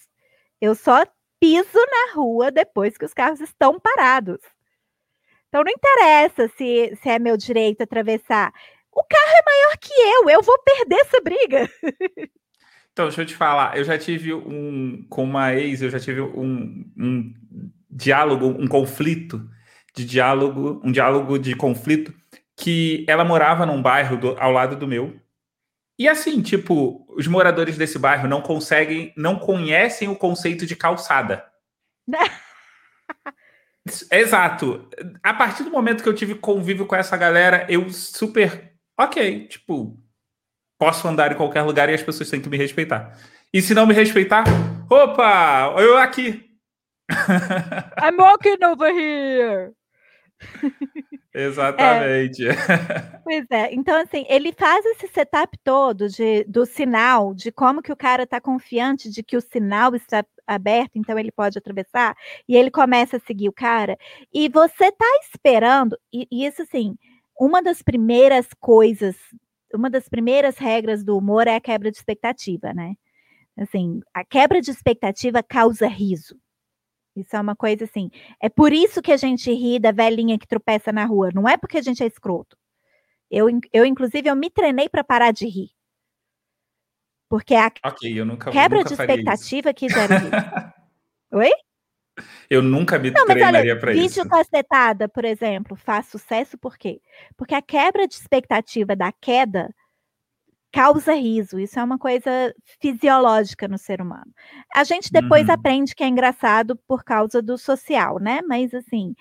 Eu 0.59 0.75
só 0.75 1.05
piso 1.39 1.79
na 1.79 2.13
rua 2.13 2.51
depois 2.51 2.97
que 2.97 3.05
os 3.05 3.13
carros 3.13 3.39
estão 3.39 3.79
parados. 3.79 4.39
Então 5.47 5.63
não 5.63 5.71
interessa 5.71 6.49
se, 6.57 6.93
se 7.01 7.07
é 7.07 7.17
meu 7.17 7.37
direito 7.37 7.81
atravessar. 7.81 8.51
O 8.91 9.01
carro 9.01 9.31
é 9.31 9.49
maior 9.49 9.77
que 9.77 9.93
eu, 9.93 10.29
eu 10.29 10.41
vou 10.41 10.59
perder 10.59 10.99
essa 10.99 11.21
briga. 11.21 11.69
Então, 12.91 13.07
deixa 13.07 13.23
eu 13.23 13.25
te 13.25 13.35
falar, 13.35 13.77
eu 13.77 13.83
já 13.83 13.97
tive 13.97 14.33
um, 14.33 15.05
com 15.09 15.25
uma 15.25 15.53
ex, 15.53 15.81
eu 15.81 15.89
já 15.89 15.99
tive 15.99 16.21
um, 16.21 16.89
um 16.97 17.33
diálogo, 17.91 18.45
um 18.45 18.69
conflito 18.69 19.45
de 19.93 20.05
diálogo, 20.05 20.79
um 20.81 20.93
diálogo 20.93 21.37
de 21.37 21.53
conflito, 21.57 22.13
que 22.55 23.05
ela 23.05 23.25
morava 23.25 23.65
num 23.65 23.81
bairro 23.81 24.15
do, 24.15 24.39
ao 24.39 24.49
lado 24.49 24.77
do 24.77 24.87
meu, 24.87 25.13
e 25.97 26.07
assim, 26.07 26.41
tipo, 26.41 27.05
os 27.15 27.27
moradores 27.27 27.77
desse 27.77 27.97
bairro 27.97 28.27
não 28.27 28.41
conseguem, 28.41 29.13
não 29.15 29.39
conhecem 29.39 30.09
o 30.09 30.15
conceito 30.15 30.65
de 30.65 30.75
calçada. 30.75 31.45
Exato. 34.11 34.89
A 35.23 35.33
partir 35.33 35.63
do 35.63 35.71
momento 35.71 36.03
que 36.03 36.09
eu 36.09 36.15
tive 36.15 36.35
convívio 36.35 36.85
com 36.85 36.95
essa 36.95 37.15
galera, 37.15 37.65
eu 37.69 37.89
super. 37.89 38.73
Ok, 38.99 39.47
tipo, 39.47 39.97
posso 40.77 41.07
andar 41.07 41.31
em 41.31 41.35
qualquer 41.35 41.61
lugar 41.61 41.89
e 41.89 41.93
as 41.93 42.03
pessoas 42.03 42.29
têm 42.29 42.41
que 42.41 42.49
me 42.49 42.57
respeitar. 42.57 43.17
E 43.53 43.61
se 43.61 43.73
não 43.73 43.85
me 43.85 43.93
respeitar, 43.93 44.43
opa, 44.89 45.75
eu 45.77 45.97
aqui. 45.97 46.43
I'm 48.01 48.17
walking 48.17 48.63
over 48.65 48.91
here. 48.91 49.73
Exatamente. 51.33 52.47
É. 52.47 52.55
Pois 53.25 53.45
é. 53.49 53.73
Então, 53.73 53.99
assim, 53.99 54.23
ele 54.29 54.53
faz 54.53 54.85
esse 54.85 55.07
setup 55.07 55.57
todo 55.63 56.07
de, 56.07 56.43
do 56.43 56.63
sinal, 56.63 57.33
de 57.33 57.51
como 57.51 57.81
que 57.81 57.91
o 57.91 57.95
cara 57.95 58.21
está 58.21 58.39
confiante 58.39 59.09
de 59.09 59.23
que 59.23 59.35
o 59.35 59.41
sinal 59.41 59.95
está 59.95 60.23
aberto, 60.45 60.91
então 60.95 61.17
ele 61.17 61.31
pode 61.31 61.57
atravessar, 61.57 62.15
e 62.47 62.55
ele 62.55 62.69
começa 62.69 63.17
a 63.17 63.19
seguir 63.19 63.49
o 63.49 63.53
cara, 63.53 63.97
e 64.31 64.47
você 64.47 64.85
está 64.85 65.05
esperando, 65.23 65.97
e, 66.13 66.27
e 66.31 66.45
isso 66.45 66.61
assim, 66.61 66.95
uma 67.39 67.63
das 67.63 67.81
primeiras 67.81 68.47
coisas, 68.59 69.15
uma 69.73 69.89
das 69.89 70.07
primeiras 70.07 70.59
regras 70.59 71.03
do 71.03 71.17
humor 71.17 71.47
é 71.47 71.55
a 71.55 71.61
quebra 71.61 71.89
de 71.89 71.97
expectativa, 71.97 72.73
né? 72.73 72.93
Assim, 73.57 74.01
a 74.13 74.23
quebra 74.23 74.61
de 74.61 74.69
expectativa 74.69 75.41
causa 75.41 75.87
riso. 75.87 76.37
Isso 77.15 77.35
é 77.35 77.39
uma 77.39 77.55
coisa 77.55 77.85
assim. 77.85 78.11
É 78.41 78.49
por 78.49 78.73
isso 78.73 79.01
que 79.01 79.11
a 79.11 79.17
gente 79.17 79.51
ri 79.51 79.79
da 79.79 79.91
velhinha 79.91 80.37
que 80.37 80.47
tropeça 80.47 80.91
na 80.91 81.05
rua. 81.05 81.29
Não 81.33 81.47
é 81.47 81.55
porque 81.55 81.77
a 81.77 81.81
gente 81.81 82.03
é 82.03 82.07
escroto. 82.07 82.57
Eu, 83.31 83.47
eu 83.71 83.85
inclusive, 83.85 84.29
eu 84.29 84.35
me 84.35 84.49
treinei 84.49 84.89
para 84.89 85.03
parar 85.03 85.31
de 85.31 85.47
rir. 85.47 85.69
Porque 87.29 87.55
a 87.55 87.71
okay, 87.85 88.23
nunca, 88.23 88.51
quebra 88.51 88.79
nunca 88.79 88.89
de 88.89 89.01
expectativa 89.01 89.73
que 89.73 89.89
gera 89.89 90.17
rir. 90.17 90.31
Oi? 91.33 91.51
Eu 92.49 92.61
nunca 92.61 92.99
me 92.99 93.11
Não, 93.11 93.25
treinaria 93.25 93.77
para 93.77 93.93
isso. 93.93 94.01
Vídeo 94.01 94.29
cacetada, 94.29 95.09
por 95.09 95.25
exemplo, 95.25 95.75
faz 95.75 96.07
sucesso 96.07 96.57
por 96.57 96.77
quê? 96.77 97.01
Porque 97.35 97.55
a 97.55 97.61
quebra 97.61 98.07
de 98.07 98.15
expectativa 98.15 98.95
da 98.95 99.11
queda 99.11 99.73
causa 100.75 101.13
riso. 101.13 101.57
Isso 101.57 101.79
é 101.79 101.83
uma 101.83 101.97
coisa 101.97 102.53
fisiológica 102.81 103.65
no 103.65 103.77
ser 103.77 104.01
humano. 104.01 104.31
A 104.75 104.83
gente 104.83 105.09
depois 105.09 105.47
uhum. 105.47 105.53
aprende 105.53 105.95
que 105.95 106.03
é 106.03 106.07
engraçado 106.07 106.77
por 106.85 107.03
causa 107.03 107.41
do 107.41 107.57
social, 107.57 108.19
né? 108.19 108.41
Mas 108.45 108.73
assim, 108.73 109.15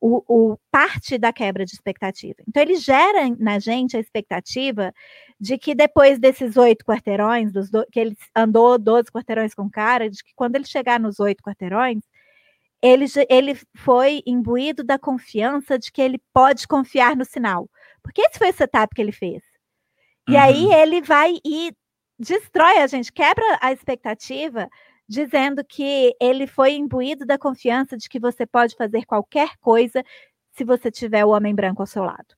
o, 0.00 0.24
o, 0.26 0.58
parte 0.72 1.16
da 1.16 1.32
quebra 1.32 1.64
de 1.64 1.72
expectativa. 1.72 2.36
Então, 2.48 2.60
ele 2.62 2.74
gera 2.76 3.28
na 3.38 3.60
gente 3.60 3.96
a 3.96 4.00
expectativa 4.00 4.92
de 5.40 5.56
que 5.56 5.72
depois 5.72 6.18
desses 6.18 6.56
oito 6.56 6.84
quarteirões, 6.84 7.52
dos 7.52 7.70
do, 7.70 7.86
que 7.92 8.00
ele 8.00 8.16
andou 8.34 8.76
12 8.76 9.10
quarteirões 9.12 9.54
com 9.54 9.66
o 9.66 9.70
cara, 9.70 10.10
de 10.10 10.22
que 10.22 10.32
quando 10.34 10.56
ele 10.56 10.66
chegar 10.66 10.98
nos 10.98 11.20
oito 11.20 11.42
quarteirões, 11.44 12.02
ele, 12.82 13.06
ele 13.28 13.56
foi 13.76 14.22
imbuído 14.26 14.82
da 14.82 14.98
confiança 14.98 15.78
de 15.78 15.92
que 15.92 16.02
ele 16.02 16.20
pode 16.32 16.66
confiar 16.66 17.16
no 17.16 17.24
sinal. 17.24 17.68
Porque 18.02 18.20
esse 18.22 18.38
foi 18.38 18.50
o 18.50 18.54
setup 18.54 18.94
que 18.94 19.02
ele 19.02 19.12
fez. 19.12 19.42
E 20.28 20.32
uhum. 20.32 20.40
aí 20.40 20.72
ele 20.72 21.00
vai 21.00 21.38
e 21.44 21.72
destrói 22.18 22.78
a 22.78 22.86
gente, 22.86 23.12
quebra 23.12 23.44
a 23.60 23.72
expectativa, 23.72 24.68
dizendo 25.08 25.64
que 25.64 26.14
ele 26.20 26.46
foi 26.46 26.72
imbuído 26.74 27.24
da 27.24 27.38
confiança 27.38 27.96
de 27.96 28.08
que 28.08 28.18
você 28.18 28.46
pode 28.46 28.76
fazer 28.76 29.06
qualquer 29.06 29.56
coisa 29.60 30.04
se 30.52 30.64
você 30.64 30.90
tiver 30.90 31.24
o 31.24 31.30
homem 31.30 31.54
branco 31.54 31.82
ao 31.82 31.86
seu 31.86 32.02
lado. 32.02 32.36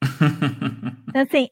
então, 1.08 1.22
assim, 1.22 1.48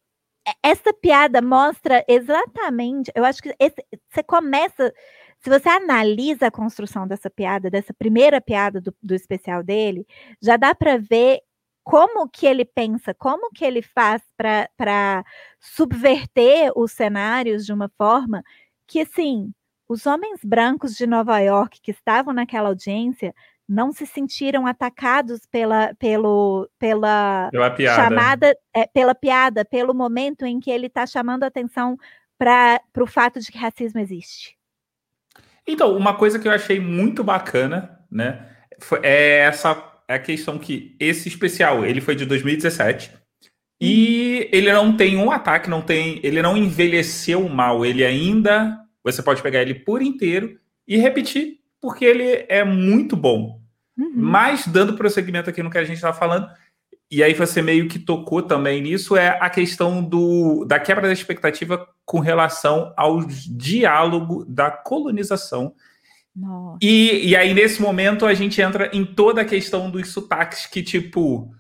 essa 0.62 0.92
piada 0.94 1.42
mostra 1.42 2.04
exatamente. 2.08 3.10
Eu 3.14 3.24
acho 3.24 3.42
que 3.42 3.54
esse, 3.58 3.84
você 4.08 4.22
começa. 4.22 4.92
Se 5.40 5.50
você 5.50 5.68
analisa 5.68 6.46
a 6.46 6.50
construção 6.50 7.06
dessa 7.06 7.30
piada, 7.30 7.70
dessa 7.70 7.94
primeira 7.94 8.40
piada 8.40 8.80
do, 8.80 8.94
do 9.00 9.14
especial 9.14 9.62
dele, 9.62 10.06
já 10.42 10.56
dá 10.56 10.74
para 10.74 10.96
ver 10.98 11.40
como 11.88 12.28
que 12.28 12.46
ele 12.46 12.66
pensa, 12.66 13.14
como 13.14 13.48
que 13.50 13.64
ele 13.64 13.80
faz 13.80 14.22
para 14.36 15.24
subverter 15.58 16.70
os 16.76 16.92
cenários 16.92 17.64
de 17.64 17.72
uma 17.72 17.90
forma 17.96 18.44
que, 18.86 19.00
assim, 19.00 19.50
os 19.88 20.04
homens 20.04 20.40
brancos 20.44 20.94
de 20.94 21.06
Nova 21.06 21.38
York 21.38 21.80
que 21.82 21.90
estavam 21.90 22.34
naquela 22.34 22.68
audiência 22.68 23.34
não 23.66 23.90
se 23.90 24.04
sentiram 24.04 24.66
atacados 24.66 25.46
pela, 25.50 25.94
pelo, 25.98 26.68
pela, 26.78 27.48
pela 27.50 27.70
piada. 27.70 28.02
chamada, 28.02 28.58
é, 28.74 28.86
pela 28.86 29.14
piada, 29.14 29.64
pelo 29.64 29.94
momento 29.94 30.44
em 30.44 30.60
que 30.60 30.70
ele 30.70 30.88
está 30.88 31.06
chamando 31.06 31.44
atenção 31.44 31.96
para 32.36 32.82
o 32.98 33.06
fato 33.06 33.40
de 33.40 33.50
que 33.50 33.56
racismo 33.56 33.98
existe. 33.98 34.58
Então, 35.66 35.96
uma 35.96 36.14
coisa 36.14 36.38
que 36.38 36.46
eu 36.46 36.52
achei 36.52 36.78
muito 36.78 37.24
bacana, 37.24 37.98
né, 38.10 38.46
foi, 38.78 39.00
é 39.02 39.38
essa 39.38 39.88
é 40.08 40.14
a 40.14 40.18
questão 40.18 40.58
que 40.58 40.96
esse 40.98 41.28
especial, 41.28 41.84
ele 41.84 42.00
foi 42.00 42.16
de 42.16 42.24
2017 42.24 43.12
e 43.80 44.40
uhum. 44.40 44.58
ele 44.58 44.72
não 44.72 44.96
tem 44.96 45.16
um 45.16 45.30
ataque, 45.30 45.68
não 45.68 45.82
tem, 45.82 46.18
ele 46.22 46.42
não 46.42 46.56
envelheceu 46.56 47.48
mal, 47.48 47.84
ele 47.84 48.04
ainda, 48.04 48.76
você 49.04 49.22
pode 49.22 49.42
pegar 49.42 49.62
ele 49.62 49.74
por 49.74 50.02
inteiro 50.02 50.58
e 50.86 50.96
repetir, 50.96 51.58
porque 51.80 52.04
ele 52.04 52.46
é 52.48 52.64
muito 52.64 53.14
bom. 53.14 53.60
Uhum. 53.96 54.12
Mas 54.14 54.66
dando 54.66 54.94
prosseguimento 54.94 55.50
aqui 55.50 55.62
no 55.62 55.70
que 55.70 55.78
a 55.78 55.84
gente 55.84 55.96
está 55.96 56.12
falando, 56.12 56.48
e 57.10 57.22
aí 57.22 57.34
você 57.34 57.62
meio 57.62 57.88
que 57.88 57.98
tocou 57.98 58.42
também 58.42 58.82
nisso, 58.82 59.16
é 59.16 59.38
a 59.40 59.48
questão 59.48 60.02
do, 60.02 60.64
da 60.64 60.80
quebra 60.80 61.06
da 61.06 61.12
expectativa 61.12 61.86
com 62.04 62.18
relação 62.18 62.92
ao 62.96 63.24
diálogo 63.24 64.44
da 64.46 64.70
colonização 64.70 65.74
e, 66.80 67.28
e 67.28 67.36
aí, 67.36 67.54
nesse 67.54 67.80
momento, 67.80 68.26
a 68.26 68.34
gente 68.34 68.60
entra 68.60 68.90
em 68.92 69.04
toda 69.04 69.40
a 69.42 69.44
questão 69.44 69.90
dos 69.90 70.08
sotaques 70.08 70.66
que, 70.66 70.82
tipo, 70.82 71.50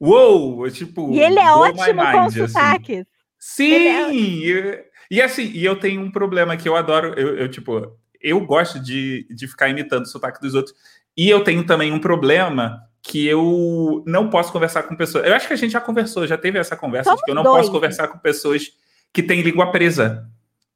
uou, 0.00 0.70
tipo. 0.70 1.12
E 1.12 1.20
ele 1.20 1.38
é 1.38 1.52
ótimo 1.52 2.02
mind, 2.02 2.12
com 2.12 2.20
assim. 2.20 2.46
sotaques. 2.46 3.06
Sim! 3.38 4.52
É 4.52 4.84
e 5.10 5.20
assim, 5.20 5.50
e 5.52 5.64
eu 5.64 5.76
tenho 5.76 6.00
um 6.00 6.10
problema 6.10 6.56
que 6.56 6.68
eu 6.68 6.74
adoro, 6.74 7.14
eu, 7.14 7.36
eu, 7.36 7.48
tipo, 7.48 7.96
eu 8.20 8.40
gosto 8.40 8.80
de, 8.80 9.26
de 9.30 9.46
ficar 9.46 9.68
imitando 9.68 10.04
o 10.04 10.08
sotaque 10.08 10.40
dos 10.40 10.54
outros. 10.54 10.74
E 11.16 11.28
eu 11.28 11.44
tenho 11.44 11.64
também 11.64 11.92
um 11.92 12.00
problema 12.00 12.80
que 13.02 13.26
eu 13.26 14.02
não 14.06 14.30
posso 14.30 14.50
conversar 14.50 14.84
com 14.84 14.96
pessoas. 14.96 15.26
Eu 15.26 15.34
acho 15.34 15.46
que 15.46 15.52
a 15.52 15.56
gente 15.56 15.72
já 15.72 15.80
conversou, 15.80 16.26
já 16.26 16.38
teve 16.38 16.58
essa 16.58 16.74
conversa 16.74 17.10
Somos 17.10 17.20
de 17.20 17.24
que 17.26 17.30
eu 17.30 17.34
não 17.34 17.42
dois. 17.42 17.58
posso 17.58 17.70
conversar 17.70 18.08
com 18.08 18.18
pessoas 18.18 18.72
que 19.12 19.22
têm 19.22 19.42
língua 19.42 19.70
presa. 19.70 20.26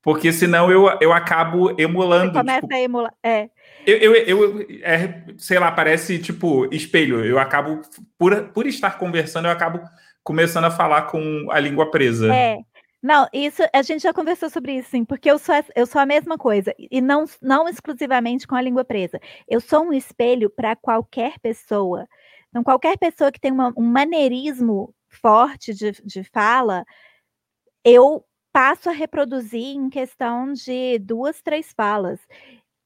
Porque 0.02 0.32
senão 0.32 0.70
eu, 0.70 0.88
eu 1.00 1.12
acabo 1.12 1.74
emulando. 1.78 2.32
Você 2.32 2.38
começa 2.38 2.60
tipo, 2.60 2.74
a 2.74 2.80
emular. 2.80 3.14
É. 3.22 3.50
Eu, 3.86 3.98
eu, 3.98 4.14
eu 4.14 4.66
é, 4.82 5.24
sei 5.36 5.58
lá, 5.58 5.72
parece 5.72 6.18
tipo 6.18 6.72
espelho. 6.72 7.24
Eu 7.24 7.38
acabo, 7.38 7.82
por, 8.16 8.48
por 8.48 8.66
estar 8.66 8.98
conversando, 8.98 9.46
eu 9.46 9.52
acabo 9.52 9.80
começando 10.22 10.64
a 10.64 10.70
falar 10.70 11.02
com 11.02 11.48
a 11.50 11.58
língua 11.58 11.90
presa. 11.90 12.32
É. 12.32 12.58
Não, 13.02 13.28
isso 13.32 13.62
a 13.72 13.82
gente 13.82 14.02
já 14.02 14.12
conversou 14.12 14.50
sobre 14.50 14.72
isso, 14.78 14.90
sim, 14.90 15.04
porque 15.04 15.30
eu 15.30 15.38
sou, 15.38 15.54
eu 15.76 15.86
sou 15.86 16.00
a 16.00 16.06
mesma 16.06 16.36
coisa, 16.36 16.74
e 16.78 17.00
não, 17.00 17.26
não 17.40 17.68
exclusivamente 17.68 18.44
com 18.44 18.56
a 18.56 18.60
língua 18.60 18.84
presa. 18.84 19.20
Eu 19.46 19.60
sou 19.60 19.84
um 19.84 19.92
espelho 19.92 20.50
para 20.50 20.74
qualquer 20.74 21.38
pessoa. 21.40 22.08
Então, 22.48 22.64
qualquer 22.64 22.98
pessoa 22.98 23.30
que 23.30 23.40
tem 23.40 23.52
uma, 23.52 23.72
um 23.76 23.84
maneirismo 23.84 24.92
forte 25.08 25.72
de, 25.72 25.92
de 26.04 26.24
fala, 26.24 26.84
eu 27.84 28.24
passo 28.52 28.88
a 28.90 28.92
reproduzir 28.92 29.76
em 29.76 29.90
questão 29.90 30.52
de 30.52 30.98
duas, 31.00 31.42
três 31.42 31.72
falas, 31.72 32.20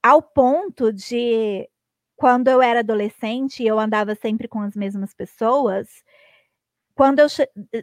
ao 0.02 0.22
ponto 0.22 0.92
de 0.92 1.68
quando 2.16 2.48
eu 2.48 2.62
era 2.62 2.80
adolescente, 2.80 3.64
eu 3.64 3.78
andava 3.78 4.14
sempre 4.14 4.48
com 4.48 4.60
as 4.60 4.76
mesmas 4.76 5.14
pessoas. 5.14 5.88
Quando 6.94 7.20
eu 7.20 7.28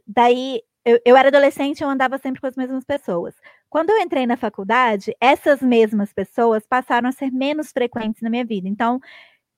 daí 0.08 0.62
eu, 0.86 1.00
eu 1.06 1.18
era 1.18 1.30
adolescente, 1.30 1.82
eu 1.84 1.90
andava 1.90 2.18
sempre 2.18 2.42
com 2.42 2.48
as 2.48 2.56
mesmas 2.56 2.84
pessoas. 2.84 3.36
Quando 3.70 3.90
eu 3.92 4.00
entrei 4.00 4.26
na 4.26 4.38
faculdade, 4.38 5.16
essas 5.20 5.62
mesmas 5.62 6.14
pessoas 6.14 6.66
passaram 6.66 7.10
a 7.10 7.12
ser 7.12 7.32
menos 7.32 7.72
frequentes 7.72 8.22
na 8.22 8.30
minha 8.30 8.46
vida. 8.46 8.68
Então, 8.68 9.00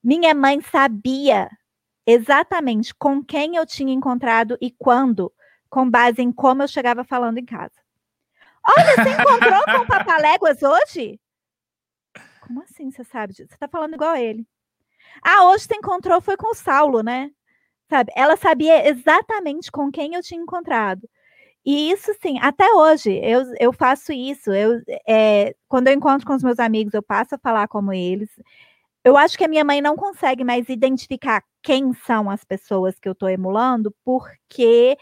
minha 0.04 0.34
mãe 0.34 0.62
sabia 0.62 1.50
exatamente 2.08 2.94
com 2.96 3.24
quem 3.24 3.56
eu 3.56 3.66
tinha 3.66 3.94
encontrado 3.94 4.58
e 4.62 4.72
quando, 4.72 5.32
com 5.70 5.90
base 5.90 6.22
em 6.22 6.32
como 6.32 6.64
eu 6.64 6.68
chegava 6.68 7.04
falando 7.04 7.38
em 7.38 7.46
casa. 7.46 7.81
Olha, 8.68 8.96
você 8.96 9.10
encontrou 9.10 9.64
com 9.66 9.84
o 9.84 9.88
Papaléguas 9.88 10.62
hoje? 10.62 11.20
Como 12.42 12.62
assim 12.64 12.92
você 12.92 13.04
sabe 13.04 13.34
disso? 13.34 13.50
Você 13.50 13.58
tá 13.58 13.68
falando 13.68 13.96
igual 13.96 14.12
a 14.12 14.22
ele. 14.22 14.46
Ah, 15.24 15.46
hoje 15.46 15.66
você 15.66 15.76
encontrou 15.76 16.22
foi 16.22 16.38
com 16.38 16.52
o 16.52 16.56
Saulo, 16.56 17.02
né? 17.02 17.32
Sabe? 17.90 18.12
Ela 18.16 18.38
sabia 18.38 18.88
exatamente 18.88 19.72
com 19.72 19.92
quem 19.92 20.14
eu 20.16 20.22
tinha 20.22 20.42
encontrado. 20.42 21.08
E 21.66 21.92
isso, 21.92 22.12
sim, 22.22 22.40
até 22.42 22.72
hoje 22.74 23.12
eu, 23.24 23.44
eu 23.60 23.74
faço 23.74 24.12
isso. 24.12 24.52
Eu, 24.52 24.82
é, 25.08 25.56
quando 25.68 25.88
eu 25.88 25.94
encontro 25.94 26.26
com 26.26 26.34
os 26.34 26.44
meus 26.44 26.60
amigos, 26.60 26.94
eu 26.94 27.04
passo 27.04 27.36
a 27.36 27.40
falar 27.40 27.68
como 27.68 27.94
eles. 27.94 28.30
Eu 29.04 29.18
acho 29.18 29.38
que 29.38 29.46
a 29.46 29.48
minha 29.48 29.64
mãe 29.66 29.82
não 29.82 29.96
consegue 29.96 30.44
mais 30.44 30.70
identificar 30.70 31.44
quem 31.64 31.94
são 31.94 32.30
as 32.30 32.44
pessoas 32.44 33.00
que 33.00 33.08
eu 33.08 33.14
estou 33.14 33.30
emulando, 33.30 33.94
porque 34.04 34.98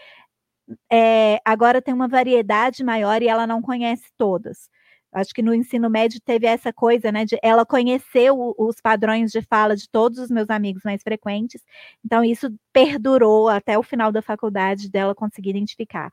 é, 0.92 1.40
agora 1.46 1.82
tem 1.82 1.94
uma 1.94 2.08
variedade 2.08 2.84
maior 2.84 3.22
e 3.22 3.28
ela 3.28 3.48
não 3.48 3.62
conhece 3.62 4.06
todas. 4.18 4.70
Acho 5.12 5.34
que 5.34 5.42
no 5.42 5.54
ensino 5.54 5.90
médio 5.90 6.20
teve 6.24 6.46
essa 6.46 6.72
coisa, 6.72 7.12
né, 7.12 7.26
de 7.26 7.38
ela 7.42 7.66
conheceu 7.66 8.54
os 8.58 8.80
padrões 8.80 9.32
de 9.32 9.42
fala 9.42 9.76
de 9.76 9.90
todos 9.90 10.20
os 10.20 10.30
meus 10.30 10.50
amigos 10.50 10.84
mais 10.84 11.02
frequentes, 11.02 11.64
então 12.06 12.24
isso 12.24 12.54
perdurou 12.72 13.50
até 13.50 13.78
o 13.78 13.84
final 13.84 14.12
da 14.12 14.22
faculdade 14.22 14.90
dela 14.90 15.16
conseguir 15.16 15.50
identificar. 15.52 16.12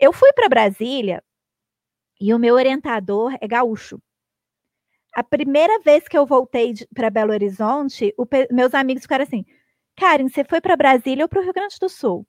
Eu 0.00 0.12
fui 0.12 0.32
para 0.32 0.48
Brasília 0.48 1.22
e 2.20 2.32
o 2.32 2.38
meu 2.38 2.54
orientador 2.54 3.36
é 3.40 3.46
gaúcho. 3.46 4.00
A 5.14 5.22
primeira 5.22 5.78
vez 5.80 6.08
que 6.08 6.16
eu 6.16 6.24
voltei 6.26 6.72
para 6.94 7.10
Belo 7.10 7.32
Horizonte, 7.32 8.14
meus 8.50 8.72
amigos 8.74 9.02
ficaram 9.02 9.24
assim: 9.24 9.44
Karen, 9.96 10.28
você 10.28 10.42
foi 10.44 10.60
para 10.60 10.76
Brasília 10.76 11.24
ou 11.24 11.28
para 11.28 11.40
o 11.40 11.42
Rio 11.42 11.52
Grande 11.52 11.76
do 11.78 11.88
Sul? 11.88 12.26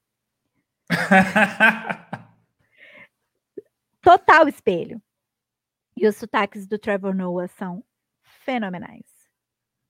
Total 4.02 4.48
espelho. 4.48 5.02
E 5.96 6.08
os 6.08 6.16
sotaques 6.16 6.68
do 6.68 6.78
Trevor 6.78 7.16
Noah 7.16 7.48
são 7.48 7.84
fenomenais. 8.44 9.06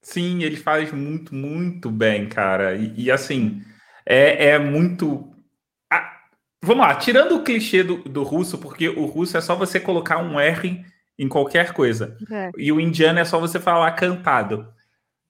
Sim, 0.02 0.42
ele 0.42 0.56
faz 0.56 0.92
muito, 0.92 1.34
muito 1.34 1.90
bem, 1.90 2.28
cara. 2.28 2.76
E, 2.76 2.94
e 2.96 3.10
assim, 3.10 3.62
é, 4.06 4.50
é 4.50 4.58
muito. 4.58 5.34
Ah, 5.90 6.20
vamos 6.62 6.86
lá, 6.86 6.94
tirando 6.94 7.36
o 7.36 7.42
clichê 7.42 7.82
do, 7.82 7.96
do 8.04 8.22
russo, 8.22 8.58
porque 8.58 8.88
o 8.88 9.06
russo 9.06 9.36
é 9.36 9.40
só 9.40 9.56
você 9.56 9.80
colocar 9.80 10.18
um 10.18 10.38
R 10.38 10.84
em 11.18 11.28
qualquer 11.28 11.72
coisa. 11.72 12.16
É. 12.30 12.50
E 12.56 12.70
o 12.70 12.78
indiano 12.78 13.18
é 13.18 13.24
só 13.24 13.40
você 13.40 13.58
falar 13.58 13.90
cantado. 13.92 14.72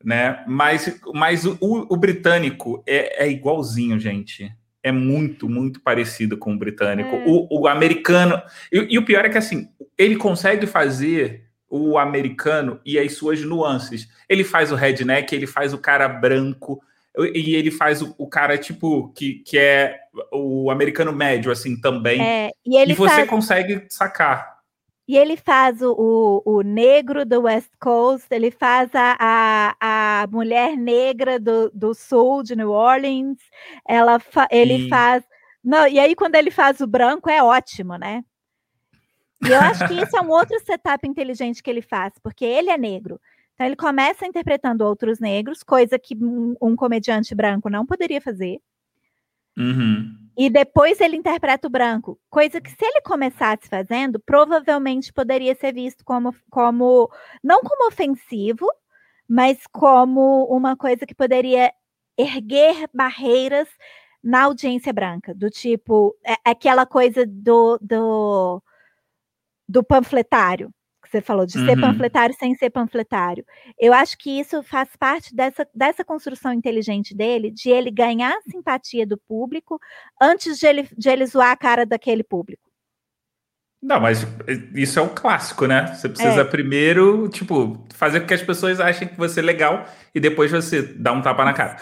Né? 0.03 0.45
Mas, 0.47 1.01
mas 1.15 1.47
o, 1.47 1.57
o 1.61 1.97
britânico 1.97 2.83
é, 2.87 3.25
é 3.25 3.31
igualzinho, 3.31 3.99
gente 3.99 4.55
é 4.85 4.93
muito, 4.93 5.49
muito 5.49 5.81
parecido 5.81 6.37
com 6.37 6.53
o 6.53 6.59
britânico. 6.59 7.17
É. 7.17 7.25
O, 7.27 7.63
o, 7.63 7.67
americano. 7.67 8.41
E, 8.71 8.95
e, 8.95 8.99
o 8.99 9.05
pior 9.05 9.25
é 9.25 9.31
que 9.31 9.39
assim, 9.39 9.67
ele 9.97 10.15
consegue 10.15 10.67
fazer 10.67 11.45
o 11.69 11.99
americano 11.99 12.79
e 12.85 12.99
as 12.99 13.15
suas 13.15 13.41
nuances. 13.41 14.07
Ele 14.29 14.45
faz 14.45 14.71
o 14.71 14.75
redneck, 14.77 15.35
ele 15.35 15.47
faz 15.47 15.73
o 15.73 15.79
cara 15.79 16.07
branco, 16.07 16.83
e 17.19 17.55
ele 17.55 17.71
faz 17.71 18.03
o, 18.03 18.15
o 18.19 18.29
cara, 18.29 18.59
tipo, 18.59 19.09
que, 19.15 19.43
que 19.45 19.57
é 19.57 19.97
o 20.31 20.71
americano 20.71 21.13
médio, 21.13 21.51
assim, 21.51 21.81
também. 21.81 22.21
É, 22.21 22.51
e, 22.65 22.91
e 22.91 22.95
você 22.95 23.15
faz... 23.15 23.29
consegue 23.29 23.87
sacar. 23.89 24.54
E 25.07 25.19
ele 25.19 25.37
faz 25.37 25.83
o, 25.83 25.93
o, 25.93 26.43
o, 26.47 26.63
negro 26.63 27.27
do 27.27 27.43
West 27.43 27.71
Coast, 27.79 28.27
ele 28.31 28.51
faz 28.51 28.91
a, 28.95 29.17
a, 29.21 30.23
a 30.23 30.27
mulher 30.29 30.79
negra 30.79 31.39
do, 31.39 31.71
do 31.75 31.93
sul 31.93 32.43
de 32.43 32.57
New 32.57 32.71
Orleans, 32.71 33.37
ela 33.87 34.19
fa, 34.19 34.49
ele 34.51 34.89
faz. 34.89 35.23
Não, 35.63 35.87
e 35.87 35.99
aí, 35.99 36.15
quando 36.15 36.37
ele 36.37 36.51
faz 36.51 36.81
o 36.81 36.87
branco, 36.87 37.29
é 37.29 37.43
ótimo, 37.43 37.97
né? 37.99 38.25
E 39.47 39.51
eu 39.51 39.61
acho 39.61 39.87
que 39.87 39.95
isso 39.95 40.17
é 40.17 40.23
um 40.23 40.31
outro 40.31 40.59
setup 40.65 41.07
inteligente 41.07 41.63
que 41.63 41.69
ele 41.69 41.83
faz, 41.83 42.15
porque 42.23 42.45
ele 42.45 42.71
é 42.71 42.79
negro. 42.79 43.21
Então, 43.55 43.67
ele 43.67 43.77
começa 43.77 44.27
interpretando 44.27 44.83
outros 44.83 45.21
negros, 45.21 45.63
coisa 45.63 45.99
que 45.99 46.17
um, 46.17 46.57
um 46.61 46.75
comediante 46.75 47.35
branco 47.35 47.69
não 47.69 47.85
poderia 47.85 48.23
fazer. 48.23 48.59
Uhum. 49.57 50.24
E 50.37 50.51
depois 50.51 51.01
ele 51.01 51.17
interpreta 51.17 51.69
o 51.69 51.71
branco, 51.71 52.19
coisa 52.29 52.61
que 52.61 52.71
se 52.71 52.85
ele 52.85 53.01
começasse 53.03 53.69
fazendo, 53.69 54.19
provavelmente 54.19 55.13
poderia 55.13 55.55
ser 55.55 55.73
visto 55.73 56.05
como, 56.05 56.35
como 56.51 57.09
não 57.43 57.61
como 57.61 57.87
ofensivo, 57.87 58.67
mas 59.29 59.65
como 59.71 60.45
uma 60.47 60.77
coisa 60.77 61.07
que 61.07 61.15
poderia 61.15 61.73
erguer 62.19 62.89
barreiras 62.93 63.69
na 64.23 64.45
audiência 64.45 64.93
branca, 64.93 65.35
do 65.35 65.51
tipo, 65.51 66.17
é, 66.25 66.35
aquela 66.45 66.87
coisa 66.87 67.25
do, 67.27 67.79
do, 67.81 68.63
do 69.69 69.85
panfletário, 69.85 70.73
você 71.15 71.21
falou, 71.21 71.47
de 71.47 71.59
uhum. 71.59 71.67
ser 71.67 71.81
panfletário 71.81 72.35
sem 72.39 72.55
ser 72.55 72.71
panfletário. 72.71 73.45
Eu 73.79 73.93
acho 73.93 74.19
que 74.19 74.41
isso 74.41 74.63
faz 74.63 74.89
parte 74.99 75.35
dessa, 75.35 75.67
dessa 75.75 76.05
construção 76.05 76.53
inteligente 76.53 77.15
dele, 77.15 77.51
de 77.51 77.71
ele 77.71 77.91
ganhar 77.91 78.33
a 78.33 78.51
simpatia 78.51 79.07
do 79.07 79.17
público 79.17 79.79
antes 80.21 80.59
de 80.59 80.67
ele, 80.67 80.89
de 80.97 81.09
ele 81.09 81.27
zoar 81.27 81.53
a 81.53 81.57
cara 81.57 81.87
daquele 81.87 82.25
público. 82.25 82.63
Não, 83.81 84.01
mas 84.01 84.27
isso 84.75 84.99
é 84.99 85.03
um 85.03 85.15
clássico, 85.15 85.67
né? 85.67 85.95
Você 85.95 86.09
precisa 86.09 86.41
é. 86.41 86.45
primeiro, 86.45 87.29
tipo, 87.29 87.87
fazer 87.95 88.21
com 88.21 88.27
que 88.27 88.33
as 88.33 88.43
pessoas 88.43 88.81
achem 88.81 89.07
que 89.07 89.17
você 89.17 89.41
é 89.41 89.43
legal 89.43 89.87
e 90.15 90.19
depois 90.19 90.51
você 90.51 90.83
dá 90.83 91.13
um 91.13 91.21
tapa 91.21 91.45
na 91.45 91.53
cara. 91.53 91.77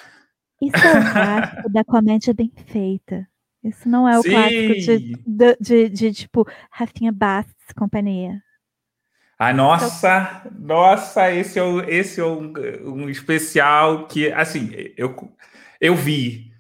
Isso 0.61 0.77
é 0.77 0.99
o 0.99 1.13
clássico 1.13 1.71
da 1.71 1.85
comédia 1.85 2.35
bem 2.35 2.53
feita. 2.67 3.27
Isso 3.63 3.89
não 3.89 4.09
é 4.09 4.19
o 4.19 4.23
Sim. 4.23 4.31
clássico 4.31 4.75
de, 4.75 4.99
de, 5.25 5.57
de, 5.61 5.89
de, 5.89 6.13
tipo, 6.13 6.45
Rafinha 6.71 7.13
Bastos 7.13 7.73
companhia. 7.77 8.43
Ah, 9.45 9.53
nossa, 9.53 10.43
nossa, 10.57 11.33
esse 11.33 11.59
é, 11.59 11.63
o, 11.65 11.81
esse 11.81 12.21
é 12.21 12.25
um, 12.25 12.53
um 12.85 13.09
especial 13.09 14.07
que, 14.07 14.31
assim, 14.31 14.71
eu, 14.97 15.17
eu 15.81 15.97
vi, 15.97 16.53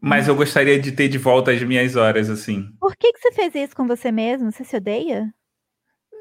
mas 0.00 0.26
eu 0.26 0.34
gostaria 0.34 0.80
de 0.80 0.92
ter 0.92 1.08
de 1.08 1.18
volta 1.18 1.52
as 1.52 1.62
minhas 1.62 1.96
horas, 1.96 2.30
assim. 2.30 2.72
Por 2.80 2.96
que, 2.96 3.12
que 3.12 3.18
você 3.20 3.32
fez 3.32 3.54
isso 3.54 3.76
com 3.76 3.86
você 3.86 4.10
mesmo? 4.10 4.50
Você 4.50 4.64
se 4.64 4.74
odeia? 4.74 5.30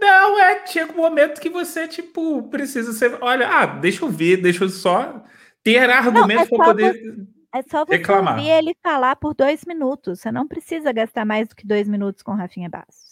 Não, 0.02 0.38
é, 0.38 0.68
chega 0.68 0.92
um 0.92 0.98
momento 0.98 1.40
que 1.40 1.50
você, 1.50 1.88
tipo, 1.88 2.44
precisa 2.50 2.92
ser, 2.92 3.18
olha, 3.22 3.48
ah, 3.48 3.66
deixa 3.66 4.04
eu 4.04 4.10
ver, 4.10 4.42
deixa 4.42 4.66
eu 4.66 4.70
só 4.70 5.24
ter 5.64 5.90
argumentos 5.90 6.52
é 6.52 6.58
para 6.58 6.66
poder 6.66 6.94
você, 6.94 7.28
É 7.56 7.62
só 7.62 7.86
você 7.86 7.96
reclamar. 7.96 8.36
ouvir 8.36 8.50
ele 8.50 8.76
falar 8.84 9.16
por 9.16 9.34
dois 9.34 9.64
minutos, 9.64 10.20
você 10.20 10.30
não 10.30 10.46
precisa 10.46 10.92
gastar 10.92 11.24
mais 11.24 11.48
do 11.48 11.56
que 11.56 11.66
dois 11.66 11.88
minutos 11.88 12.22
com 12.22 12.34
Rafinha 12.34 12.68
Bastos. 12.70 13.09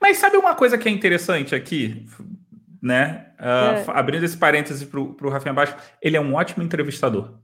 Mas 0.00 0.18
sabe 0.18 0.36
uma 0.36 0.54
coisa 0.54 0.78
que 0.78 0.88
é 0.88 0.92
interessante 0.92 1.54
aqui, 1.54 2.06
né? 2.82 3.26
Uh, 3.38 3.90
é. 3.90 3.98
Abrindo 3.98 4.24
esse 4.24 4.36
parêntese 4.36 4.86
para 4.86 5.00
o 5.00 5.28
Rafinha 5.28 5.54
Baixo, 5.54 5.76
ele 6.00 6.16
é 6.16 6.20
um 6.20 6.34
ótimo 6.34 6.62
entrevistador. 6.62 7.38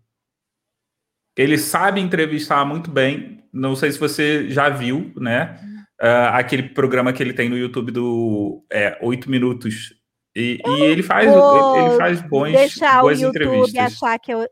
Ele 1.36 1.56
sabe 1.58 2.00
entrevistar 2.00 2.64
muito 2.64 2.90
bem. 2.90 3.42
Não 3.52 3.74
sei 3.74 3.90
se 3.90 3.98
você 3.98 4.48
já 4.50 4.68
viu, 4.68 5.12
né? 5.16 5.58
Uh, 6.00 6.32
aquele 6.32 6.64
programa 6.64 7.12
que 7.12 7.22
ele 7.22 7.32
tem 7.32 7.48
no 7.48 7.56
YouTube 7.56 7.92
do 7.92 8.64
é, 8.70 8.98
8 9.00 9.30
Minutos. 9.30 9.94
E, 10.34 10.58
e 10.66 10.82
ele 10.84 11.02
faz 11.02 11.30
ele 11.30 11.96
faz 11.98 12.22
bons, 12.22 12.52
deixar 12.52 13.02
boas 13.02 13.18
o 13.18 13.24
YouTube 13.24 13.44
entrevistas. 13.44 13.84
achar 13.84 14.18
que 14.18 14.32
eu, 14.32 14.48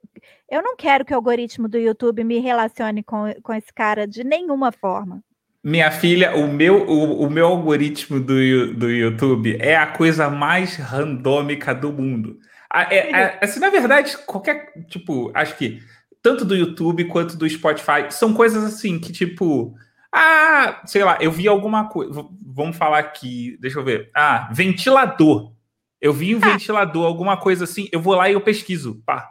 eu 0.50 0.62
não 0.62 0.76
quero 0.76 1.06
que 1.06 1.12
o 1.14 1.16
algoritmo 1.16 1.68
do 1.68 1.78
YouTube 1.78 2.22
me 2.22 2.38
relacione 2.38 3.02
com, 3.02 3.32
com 3.42 3.54
esse 3.54 3.72
cara 3.72 4.06
de 4.06 4.22
nenhuma 4.22 4.70
forma. 4.72 5.24
Minha 5.62 5.90
filha, 5.90 6.34
o 6.36 6.50
meu, 6.50 6.88
o, 6.88 7.26
o 7.26 7.30
meu 7.30 7.46
algoritmo 7.46 8.18
do, 8.18 8.74
do 8.74 8.90
YouTube 8.90 9.58
é 9.60 9.76
a 9.76 9.86
coisa 9.86 10.30
mais 10.30 10.76
randômica 10.76 11.74
do 11.74 11.92
mundo. 11.92 12.38
É, 12.72 13.10
é, 13.10 13.38
assim, 13.42 13.60
na 13.60 13.68
verdade, 13.68 14.16
qualquer. 14.26 14.72
Tipo, 14.88 15.30
acho 15.34 15.56
que 15.56 15.82
tanto 16.22 16.44
do 16.44 16.56
YouTube 16.56 17.04
quanto 17.06 17.36
do 17.36 17.48
Spotify 17.48 18.10
são 18.10 18.32
coisas 18.32 18.64
assim 18.64 18.98
que, 18.98 19.12
tipo. 19.12 19.74
Ah, 20.12 20.82
sei 20.86 21.04
lá, 21.04 21.18
eu 21.20 21.30
vi 21.30 21.46
alguma 21.46 21.88
coisa. 21.88 22.24
Vamos 22.44 22.76
falar 22.76 22.98
aqui, 22.98 23.56
deixa 23.60 23.78
eu 23.78 23.84
ver. 23.84 24.10
Ah, 24.14 24.48
ventilador. 24.52 25.52
Eu 26.00 26.12
vi 26.12 26.34
um 26.34 26.40
ah. 26.42 26.52
ventilador, 26.52 27.04
alguma 27.04 27.36
coisa 27.36 27.64
assim. 27.64 27.88
Eu 27.92 28.00
vou 28.00 28.14
lá 28.14 28.30
e 28.30 28.32
eu 28.32 28.40
pesquiso. 28.40 29.02
Pá. 29.04 29.30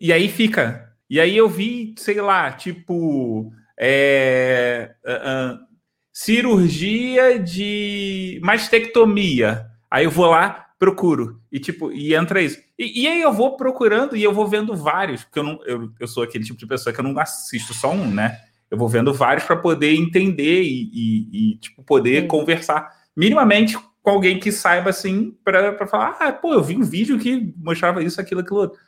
E 0.00 0.12
aí 0.12 0.28
fica. 0.28 0.92
E 1.10 1.18
aí 1.18 1.36
eu 1.36 1.48
vi, 1.48 1.94
sei 1.98 2.20
lá, 2.20 2.52
tipo 2.52 3.52
é, 3.78 4.94
uh, 5.04 5.54
uh, 5.54 5.66
cirurgia 6.12 7.38
de 7.38 8.40
mastectomia. 8.42 9.66
Aí 9.90 10.04
eu 10.04 10.10
vou 10.10 10.26
lá, 10.26 10.66
procuro. 10.78 11.40
E 11.50 11.58
tipo, 11.58 11.92
e 11.92 12.14
entra 12.14 12.40
isso. 12.42 12.58
E, 12.78 13.02
e, 13.02 13.08
aí 13.08 13.20
eu 13.20 13.32
vou 13.32 13.56
procurando 13.56 14.16
e 14.16 14.22
eu 14.22 14.32
vou 14.32 14.46
vendo 14.46 14.74
vários, 14.74 15.24
porque 15.24 15.38
eu 15.38 15.42
não 15.42 15.58
eu, 15.64 15.90
eu 15.98 16.06
sou 16.06 16.22
aquele 16.22 16.44
tipo 16.44 16.58
de 16.58 16.66
pessoa 16.66 16.92
que 16.92 17.00
eu 17.00 17.04
não 17.04 17.18
assisto 17.18 17.74
só 17.74 17.92
um, 17.92 18.10
né? 18.10 18.38
Eu 18.70 18.76
vou 18.76 18.88
vendo 18.88 19.14
vários 19.14 19.44
para 19.44 19.56
poder 19.56 19.94
entender 19.94 20.62
e, 20.62 20.90
e, 20.92 21.52
e 21.52 21.58
tipo, 21.58 21.82
poder 21.82 22.22
Sim. 22.22 22.28
conversar 22.28 22.90
minimamente 23.16 23.78
com 24.02 24.10
alguém 24.10 24.38
que 24.38 24.52
saiba 24.52 24.90
assim, 24.90 25.36
para 25.44 25.86
falar: 25.86 26.16
ah, 26.20 26.32
pô, 26.32 26.54
eu 26.54 26.62
vi 26.62 26.76
um 26.76 26.82
vídeo 26.82 27.18
que 27.18 27.52
mostrava 27.56 28.02
isso, 28.02 28.20
aquilo, 28.20 28.40
aquilo 28.40 28.60
outro. 28.60 28.78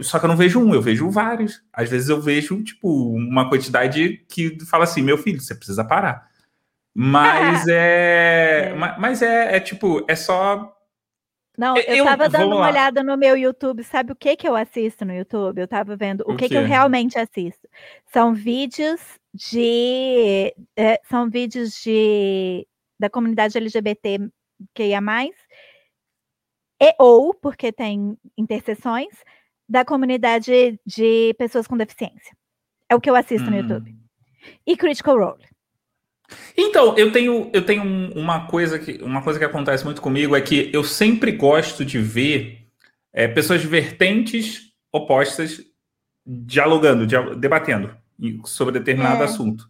Só 0.00 0.18
que 0.18 0.24
eu 0.24 0.28
não 0.28 0.36
vejo 0.36 0.60
um, 0.60 0.74
eu 0.74 0.82
vejo 0.82 1.10
vários. 1.10 1.62
Às 1.72 1.88
vezes 1.88 2.08
eu 2.08 2.20
vejo, 2.20 2.62
tipo, 2.62 3.12
uma 3.12 3.48
quantidade 3.48 4.24
que 4.28 4.58
fala 4.66 4.84
assim: 4.84 5.02
meu 5.02 5.18
filho, 5.18 5.40
você 5.40 5.54
precisa 5.54 5.84
parar. 5.84 6.28
Mas 6.94 7.66
é, 7.68 8.70
é. 8.70 8.74
Mas 8.74 9.22
é, 9.22 9.56
é 9.56 9.60
tipo, 9.60 10.04
é 10.08 10.16
só 10.16 10.74
não, 11.58 11.76
eu, 11.76 11.96
eu 11.96 12.04
tava 12.04 12.28
dando 12.28 12.54
uma 12.54 12.68
olhada 12.68 13.02
no 13.02 13.16
meu 13.16 13.36
YouTube. 13.36 13.82
Sabe 13.82 14.12
o 14.12 14.16
que 14.16 14.36
que 14.36 14.48
eu 14.48 14.54
assisto 14.54 15.04
no 15.04 15.12
YouTube? 15.12 15.60
Eu 15.60 15.66
tava 15.66 15.96
vendo 15.96 16.20
o, 16.24 16.34
o 16.34 16.36
que, 16.36 16.48
que 16.48 16.54
eu 16.54 16.64
realmente 16.64 17.18
assisto. 17.18 17.68
São 18.12 18.32
vídeos 18.32 19.00
de. 19.34 20.54
É, 20.76 21.00
são 21.10 21.28
vídeos 21.28 21.72
de 21.82 22.64
da 22.96 23.10
comunidade 23.10 23.58
LGBT 23.58 24.30
que 24.72 24.84
ia 24.84 25.00
mais. 25.00 25.34
E 26.80 26.94
ou, 26.96 27.34
porque 27.34 27.72
tem 27.72 28.16
interseções, 28.36 29.24
da 29.68 29.84
comunidade 29.84 30.80
de 30.86 31.34
pessoas 31.38 31.66
com 31.66 31.76
deficiência. 31.76 32.36
É 32.88 32.94
o 32.94 33.00
que 33.00 33.10
eu 33.10 33.14
assisto 33.14 33.48
hum. 33.48 33.50
no 33.50 33.56
YouTube. 33.58 33.94
E 34.66 34.76
Critical 34.76 35.18
Role. 35.18 35.44
Então, 36.56 36.96
eu 36.96 37.10
tenho, 37.10 37.50
eu 37.52 37.64
tenho 37.64 37.82
uma 38.14 38.46
coisa 38.46 38.78
que 38.78 39.02
uma 39.02 39.22
coisa 39.22 39.38
que 39.38 39.44
acontece 39.44 39.84
muito 39.84 40.02
comigo 40.02 40.36
é 40.36 40.40
que 40.40 40.70
eu 40.72 40.84
sempre 40.84 41.32
gosto 41.32 41.84
de 41.84 41.98
ver 41.98 42.66
é, 43.12 43.26
pessoas 43.26 43.60
de 43.60 43.66
vertentes 43.66 44.72
opostas 44.92 45.62
dialogando, 46.26 47.06
debatendo 47.36 47.96
sobre 48.44 48.78
determinado 48.78 49.22
é. 49.22 49.24
assunto. 49.24 49.68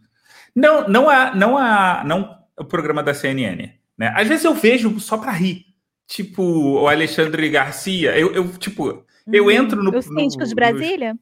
Não, 0.54 0.88
não 0.88 1.08
há, 1.08 1.34
não 1.34 1.56
há, 1.56 2.02
não 2.04 2.36
o 2.58 2.64
programa 2.64 3.02
da 3.02 3.14
CNN, 3.14 3.70
né? 3.96 4.12
Às 4.16 4.26
vezes 4.26 4.44
eu 4.44 4.54
vejo 4.54 4.98
só 4.98 5.16
para 5.16 5.30
rir, 5.30 5.66
tipo 6.06 6.42
o 6.42 6.88
Alexandre 6.88 7.48
Garcia. 7.48 8.18
Eu, 8.18 8.32
eu 8.32 8.48
tipo, 8.58 9.04
eu 9.32 9.46
hum, 9.46 9.50
entro 9.50 9.82
no. 9.82 9.96
O 9.96 10.02
síndico 10.02 10.44
de 10.44 10.54
Brasília. 10.54 11.14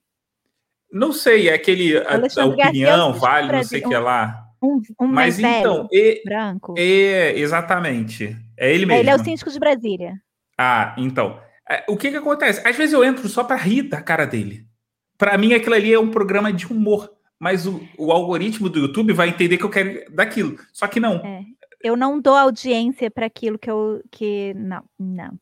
No, 0.92 1.08
não 1.08 1.12
sei, 1.12 1.48
é 1.48 1.54
aquele 1.54 1.98
a, 1.98 2.14
a 2.14 2.44
opinião 2.46 3.10
é 3.10 3.18
vale, 3.18 3.52
não 3.52 3.64
sei 3.64 3.80
o 3.80 3.88
que 3.88 3.94
é 3.94 3.98
lá. 3.98 4.42
Um, 4.62 4.80
um 5.00 5.06
Mas 5.06 5.38
então, 5.38 5.88
e, 5.92 6.22
branco. 6.24 6.74
É, 6.78 7.38
exatamente. 7.38 8.36
É 8.56 8.72
ele 8.72 8.86
mesmo. 8.86 9.00
Ele 9.00 9.10
é 9.10 9.14
o 9.14 9.22
síndico 9.22 9.50
de 9.50 9.58
Brasília. 9.58 10.14
Ah, 10.58 10.94
então. 10.96 11.38
É, 11.68 11.84
o 11.88 11.96
que 11.96 12.10
que 12.10 12.16
acontece? 12.16 12.66
Às 12.66 12.76
vezes 12.76 12.92
eu 12.92 13.04
entro 13.04 13.28
só 13.28 13.44
para 13.44 13.56
rir 13.56 13.82
da 13.82 14.00
cara 14.00 14.24
dele. 14.24 14.66
Para 15.18 15.36
mim, 15.36 15.52
aquilo 15.52 15.74
ali 15.74 15.92
é 15.92 15.98
um 15.98 16.10
programa 16.10 16.52
de 16.52 16.66
humor. 16.66 17.10
Mas 17.38 17.66
o, 17.66 17.86
o, 17.98 18.10
algoritmo 18.12 18.68
do 18.68 18.78
YouTube 18.78 19.12
vai 19.12 19.28
entender 19.28 19.58
que 19.58 19.64
eu 19.64 19.70
quero 19.70 20.10
daquilo. 20.10 20.58
Só 20.72 20.86
que 20.86 20.98
não. 20.98 21.16
É. 21.16 21.42
Eu 21.82 21.94
não 21.96 22.18
dou 22.18 22.34
audiência 22.34 23.10
para 23.10 23.26
aquilo 23.26 23.58
que 23.58 23.70
eu. 23.70 24.02
Que... 24.10 24.54
Não, 24.54 24.82
não. 24.98 25.38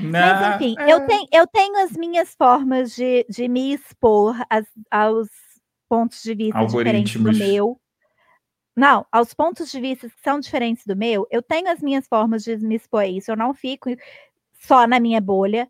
Mas, 0.00 0.56
enfim, 0.56 0.74
é... 0.78 0.92
eu, 0.92 1.06
tenho, 1.06 1.28
eu 1.32 1.46
tenho 1.46 1.76
as 1.84 1.92
minhas 1.92 2.34
formas 2.34 2.94
de, 2.94 3.24
de 3.28 3.48
me 3.48 3.72
expor 3.72 4.36
as, 4.50 4.66
aos 4.90 5.28
pontos 5.88 6.22
de 6.22 6.34
vista 6.34 6.64
diferentes 6.66 7.20
do 7.20 7.32
meu. 7.32 7.80
Não, 8.76 9.06
aos 9.12 9.32
pontos 9.32 9.70
de 9.70 9.80
vista 9.80 10.08
que 10.08 10.20
são 10.22 10.40
diferentes 10.40 10.84
do 10.84 10.96
meu, 10.96 11.26
eu 11.30 11.40
tenho 11.40 11.70
as 11.70 11.80
minhas 11.80 12.08
formas 12.08 12.42
de 12.42 12.56
me 12.56 12.74
expor 12.74 13.02
a 13.02 13.06
isso. 13.06 13.30
Eu 13.30 13.36
não 13.36 13.54
fico 13.54 13.90
só 14.60 14.86
na 14.86 14.98
minha 14.98 15.20
bolha, 15.20 15.68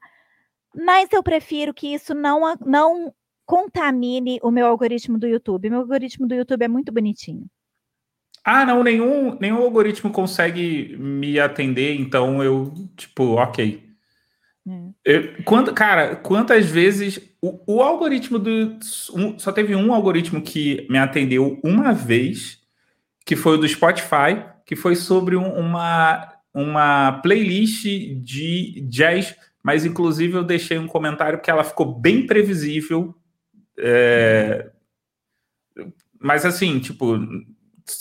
mas 0.74 1.12
eu 1.12 1.22
prefiro 1.22 1.74
que 1.74 1.92
isso 1.92 2.14
não, 2.14 2.56
não 2.64 3.14
contamine 3.44 4.40
o 4.42 4.50
meu 4.50 4.66
algoritmo 4.66 5.18
do 5.18 5.26
YouTube. 5.26 5.68
Meu 5.68 5.80
algoritmo 5.80 6.26
do 6.26 6.34
YouTube 6.34 6.62
é 6.62 6.68
muito 6.68 6.90
bonitinho. 6.90 7.46
Ah, 8.42 8.64
não, 8.64 8.82
nenhum, 8.82 9.38
nenhum 9.38 9.58
algoritmo 9.58 10.10
consegue 10.10 10.96
me 10.98 11.38
atender, 11.40 11.94
então 11.98 12.42
eu, 12.42 12.72
tipo, 12.94 13.36
ok. 13.36 13.82
É. 14.66 14.90
Eu, 15.04 15.42
quando, 15.44 15.72
cara, 15.74 16.16
quantas 16.16 16.66
vezes 16.66 17.20
o, 17.40 17.60
o 17.66 17.82
algoritmo 17.82 18.38
do. 18.38 18.78
Um, 19.12 19.38
só 19.38 19.52
teve 19.52 19.74
um 19.76 19.92
algoritmo 19.92 20.40
que 20.40 20.86
me 20.88 20.98
atendeu 20.98 21.60
uma 21.62 21.92
vez 21.92 22.62
que 23.24 23.36
foi 23.36 23.54
o 23.54 23.58
do 23.58 23.68
Spotify, 23.68 24.44
que 24.66 24.76
foi 24.76 24.94
sobre 24.94 25.36
um, 25.36 25.50
uma, 25.54 26.32
uma 26.52 27.12
playlist 27.22 27.84
de 28.22 28.86
jazz, 28.88 29.34
mas 29.62 29.84
inclusive 29.84 30.34
eu 30.34 30.44
deixei 30.44 30.78
um 30.78 30.86
comentário 30.86 31.40
que 31.40 31.50
ela 31.50 31.64
ficou 31.64 31.98
bem 31.98 32.26
previsível. 32.26 33.14
É, 33.78 34.70
mas 36.20 36.44
assim, 36.44 36.78
tipo, 36.78 37.18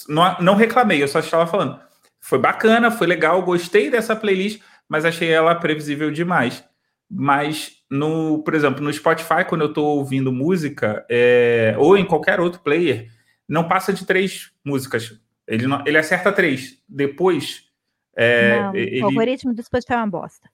não, 0.08 0.38
não 0.42 0.56
reclamei, 0.56 1.02
eu 1.02 1.08
só 1.08 1.20
estava 1.20 1.48
falando. 1.48 1.80
Foi 2.20 2.40
bacana, 2.40 2.92
foi 2.92 3.08
legal, 3.08 3.42
gostei 3.44 3.90
dessa 3.90 4.16
playlist, 4.16 4.62
mas 4.88 5.06
achei 5.06 5.32
ela 5.32 5.56
previsível 5.56 6.12
demais. 6.12 6.64
Mas, 7.10 7.74
no, 7.90 8.44
por 8.44 8.56
exemplo, 8.56 8.84
no 8.84 8.92
Spotify, 8.92 9.46
quando 9.48 9.62
eu 9.62 9.70
estou 9.70 9.98
ouvindo 9.98 10.32
música, 10.32 11.06
é, 11.10 11.76
ou 11.78 11.98
em 11.98 12.06
qualquer 12.06 12.40
outro 12.40 12.62
player, 12.62 13.08
não 13.48 13.68
passa 13.68 13.94
de 13.94 14.06
três 14.06 14.52
músicas. 14.66 15.20
Ele, 15.48 15.68
não, 15.68 15.84
ele 15.86 15.98
acerta 15.98 16.32
três. 16.32 16.78
Depois. 16.88 17.64
É, 18.16 18.60
não, 18.60 18.76
ele... 18.76 19.02
O 19.02 19.06
algoritmo 19.06 19.54
do 19.54 19.62
Spotify 19.62 19.94
é 19.94 19.98
uma 19.98 20.08
bosta. 20.08 20.50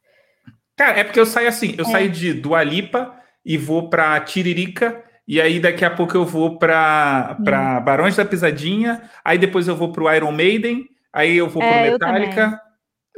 Cara, 0.76 1.00
é 1.00 1.04
porque 1.04 1.20
eu 1.20 1.26
saio 1.26 1.48
assim: 1.48 1.76
eu 1.78 1.86
é. 1.86 1.90
saio 1.90 2.10
de 2.10 2.34
Dualipa 2.34 3.16
e 3.46 3.58
vou 3.58 3.90
para 3.90 4.20
Tiririca. 4.22 5.04
E 5.28 5.40
aí 5.40 5.60
daqui 5.60 5.86
a 5.86 5.92
pouco 5.92 6.18
eu 6.18 6.26
vou 6.26 6.58
para 6.58 7.38
hum. 7.40 7.44
Barões 7.84 8.16
da 8.16 8.26
Pisadinha. 8.26 9.04
Aí 9.24 9.38
depois 9.38 9.68
eu 9.68 9.76
vou 9.76 9.92
para 9.92 10.04
o 10.04 10.12
Iron 10.12 10.32
Maiden. 10.32 10.90
Aí 11.14 11.38
eu 11.38 11.48
vou 11.48 11.62
para 11.62 11.76
é, 11.76 11.92
Metallica. 11.92 12.62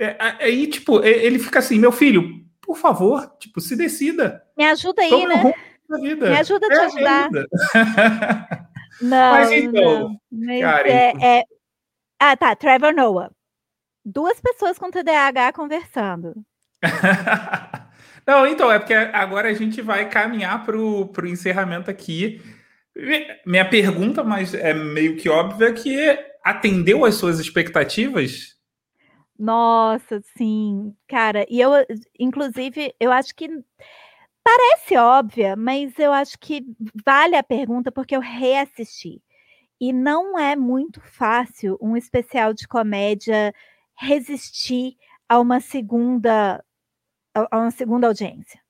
É, 0.02 0.16
aí, 0.40 0.66
tipo, 0.66 1.04
ele 1.04 1.38
fica 1.38 1.60
assim: 1.60 1.78
meu 1.78 1.92
filho, 1.92 2.44
por 2.60 2.76
favor, 2.76 3.32
tipo, 3.40 3.62
se 3.62 3.76
decida. 3.76 4.44
Me 4.58 4.66
ajuda 4.66 5.04
aí, 5.04 5.28
né? 5.28 5.54
Me 5.90 6.38
ajuda 6.38 6.66
a 6.66 6.70
te 6.70 6.76
é, 6.76 6.86
ajudar. 6.86 7.30
Não, 9.00 9.32
Mas 9.32 9.52
então, 9.52 10.20
não. 10.32 10.60
Cara, 10.60 10.88
é, 10.88 11.14
é... 11.40 11.44
Ah, 12.20 12.38
tá. 12.38 12.56
Trevor 12.56 12.94
Noah. 12.94 13.32
Duas 14.06 14.40
pessoas 14.40 14.78
com 14.78 14.92
TDAH 14.92 15.54
conversando. 15.54 16.36
não, 18.28 18.46
então, 18.46 18.72
é 18.72 18.78
porque 18.78 18.94
agora 18.94 19.50
a 19.50 19.54
gente 19.54 19.82
vai 19.82 20.08
caminhar 20.08 20.64
para 20.64 20.78
o 20.78 21.10
encerramento 21.26 21.90
aqui. 21.90 22.40
Minha 23.44 23.68
pergunta, 23.68 24.24
mas 24.24 24.54
é 24.54 24.74
meio 24.74 25.18
que 25.18 25.28
óbvia, 25.30 25.74
que 25.74 26.20
atendeu 26.44 27.04
às 27.04 27.16
suas 27.16 27.40
expectativas? 27.40 28.61
Nossa, 29.42 30.22
sim, 30.38 30.96
cara. 31.08 31.46
E 31.50 31.60
eu, 31.60 31.72
inclusive, 32.20 32.94
eu 33.00 33.12
acho 33.12 33.34
que 33.36 33.48
Parece 34.44 34.98
óbvia, 34.98 35.56
mas 35.56 36.00
eu 36.00 36.14
acho 36.14 36.40
que 36.40 36.66
vale 37.06 37.36
a 37.36 37.44
pergunta 37.44 37.92
porque 37.92 38.16
eu 38.16 38.22
reassisti. 38.22 39.22
E 39.82 39.94
não 39.94 40.40
é 40.40 40.56
muito 40.56 41.02
fácil 41.02 41.78
um 41.82 41.98
especial 41.98 42.54
de 42.54 42.68
comédia 42.68 43.54
resistir 44.00 44.98
a 45.30 45.40
uma 45.40 45.60
segunda 45.62 46.64
a 47.36 47.58
uma 47.60 47.72
segunda 47.72 48.08
audiência. 48.08 48.62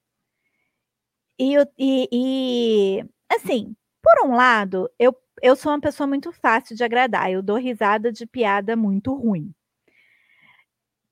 E, 1.40 1.56
e, 1.78 2.08
e 2.12 3.06
assim, 3.32 3.76
por 4.02 4.28
um 4.28 4.36
lado, 4.36 4.90
eu, 5.00 5.16
eu 5.42 5.56
sou 5.56 5.72
uma 5.72 5.82
pessoa 5.82 6.08
muito 6.08 6.32
fácil 6.32 6.76
de 6.76 6.84
agradar, 6.84 7.32
eu 7.32 7.42
dou 7.42 7.58
risada 7.58 8.12
de 8.12 8.26
piada 8.28 8.76
muito 8.76 9.14
ruim. 9.14 9.54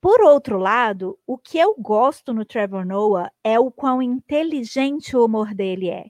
Por 0.02 0.22
outro 0.22 0.58
lado, 0.58 1.18
o 1.28 1.38
que 1.38 1.58
eu 1.58 1.76
gosto 1.78 2.34
no 2.34 2.46
Trevor 2.46 2.86
Noah 2.86 3.30
é 3.44 3.60
o 3.60 3.70
quão 3.70 4.02
inteligente 4.02 5.16
o 5.16 5.26
humor 5.26 5.54
dele 5.54 5.90
é. 5.90 6.06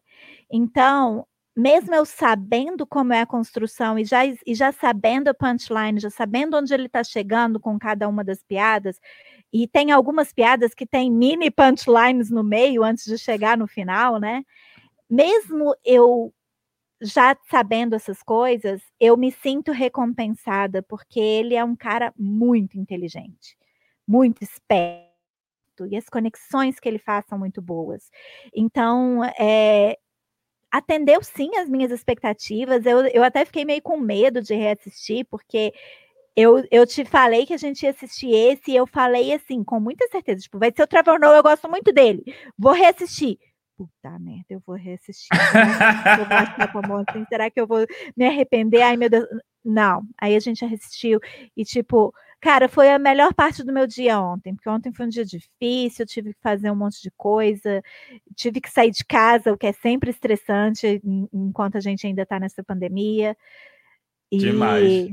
Então, 0.51 1.25
mesmo 1.57 1.95
eu 1.95 2.05
sabendo 2.05 2.85
como 2.85 3.13
é 3.13 3.21
a 3.21 3.25
construção 3.25 3.97
e 3.97 4.05
já, 4.05 4.23
e 4.25 4.37
já 4.53 4.71
sabendo 4.71 5.29
a 5.29 5.33
punchline, 5.33 5.99
já 5.99 6.09
sabendo 6.11 6.55
onde 6.57 6.71
ele 6.73 6.85
está 6.85 7.03
chegando 7.03 7.59
com 7.59 7.79
cada 7.79 8.07
uma 8.07 8.23
das 8.23 8.43
piadas, 8.43 8.99
e 9.51 9.67
tem 9.67 9.91
algumas 9.91 10.31
piadas 10.31 10.73
que 10.75 10.85
tem 10.85 11.11
mini 11.11 11.49
punchlines 11.49 12.29
no 12.29 12.43
meio 12.43 12.83
antes 12.83 13.05
de 13.05 13.17
chegar 13.17 13.57
no 13.57 13.67
final, 13.67 14.19
né? 14.19 14.43
Mesmo 15.09 15.75
eu 15.85 16.33
já 17.01 17.37
sabendo 17.51 17.95
essas 17.95 18.23
coisas, 18.23 18.81
eu 18.99 19.17
me 19.17 19.31
sinto 19.31 19.71
recompensada 19.73 20.83
porque 20.83 21.19
ele 21.19 21.55
é 21.55 21.63
um 21.65 21.75
cara 21.75 22.13
muito 22.17 22.77
inteligente 22.79 23.55
muito 24.09 24.43
esperto 24.43 25.05
e 25.87 25.95
as 25.95 26.09
conexões 26.09 26.79
que 26.79 26.89
ele 26.89 26.97
faz 26.97 27.25
são 27.27 27.37
muito 27.37 27.61
boas. 27.61 28.09
Então, 28.51 29.23
é, 29.39 29.99
atendeu 30.71 31.21
sim 31.21 31.55
as 31.57 31.69
minhas 31.69 31.91
expectativas. 31.91 32.87
Eu, 32.87 33.05
eu 33.05 33.23
até 33.23 33.45
fiquei 33.45 33.63
meio 33.63 33.83
com 33.83 33.97
medo 33.97 34.41
de 34.41 34.55
reassistir, 34.55 35.27
porque 35.29 35.71
eu, 36.35 36.65
eu 36.71 36.87
te 36.87 37.05
falei 37.05 37.45
que 37.45 37.53
a 37.53 37.57
gente 37.57 37.83
ia 37.83 37.91
assistir 37.91 38.31
esse, 38.31 38.71
e 38.71 38.75
eu 38.75 38.87
falei 38.87 39.31
assim, 39.31 39.63
com 39.63 39.79
muita 39.79 40.07
certeza, 40.07 40.41
tipo, 40.41 40.57
vai 40.57 40.73
ser 40.75 40.81
o 40.81 40.87
Trevor 40.87 41.19
Noah, 41.19 41.37
eu 41.37 41.43
gosto 41.43 41.69
muito 41.69 41.93
dele, 41.93 42.23
vou 42.57 42.73
reassistir. 42.73 43.37
Puta 43.77 44.17
merda, 44.19 44.45
eu 44.49 44.61
vou 44.65 44.75
reassistir. 44.75 45.29
Será 47.29 47.49
que 47.49 47.61
eu 47.61 47.67
vou 47.67 47.85
me 48.17 48.25
arrepender? 48.25 48.81
Ai, 48.81 48.97
meu 48.97 49.09
Deus. 49.09 49.25
Não, 49.63 50.01
aí 50.19 50.35
a 50.35 50.39
gente 50.39 50.65
assistiu 50.65 51.19
e, 51.55 51.63
tipo, 51.63 52.13
cara, 52.39 52.69
foi 52.69 52.89
a 52.89 52.99
melhor 52.99 53.33
parte 53.33 53.63
do 53.63 53.73
meu 53.73 53.85
dia 53.85 54.19
ontem, 54.19 54.55
porque 54.55 54.69
ontem 54.69 54.93
foi 54.93 55.05
um 55.05 55.09
dia 55.09 55.25
difícil, 55.25 56.03
eu 56.03 56.07
tive 56.07 56.33
que 56.33 56.39
fazer 56.41 56.71
um 56.71 56.75
monte 56.75 57.01
de 57.01 57.11
coisa, 57.11 57.81
tive 58.35 58.61
que 58.61 58.69
sair 58.69 58.91
de 58.91 59.03
casa, 59.03 59.51
o 59.51 59.57
que 59.57 59.67
é 59.67 59.73
sempre 59.73 60.09
estressante 60.09 61.01
enquanto 61.33 61.77
a 61.77 61.81
gente 61.81 62.07
ainda 62.07 62.25
tá 62.25 62.39
nessa 62.39 62.63
pandemia. 62.63 63.35
E 64.31 64.37
Demais. 64.37 65.11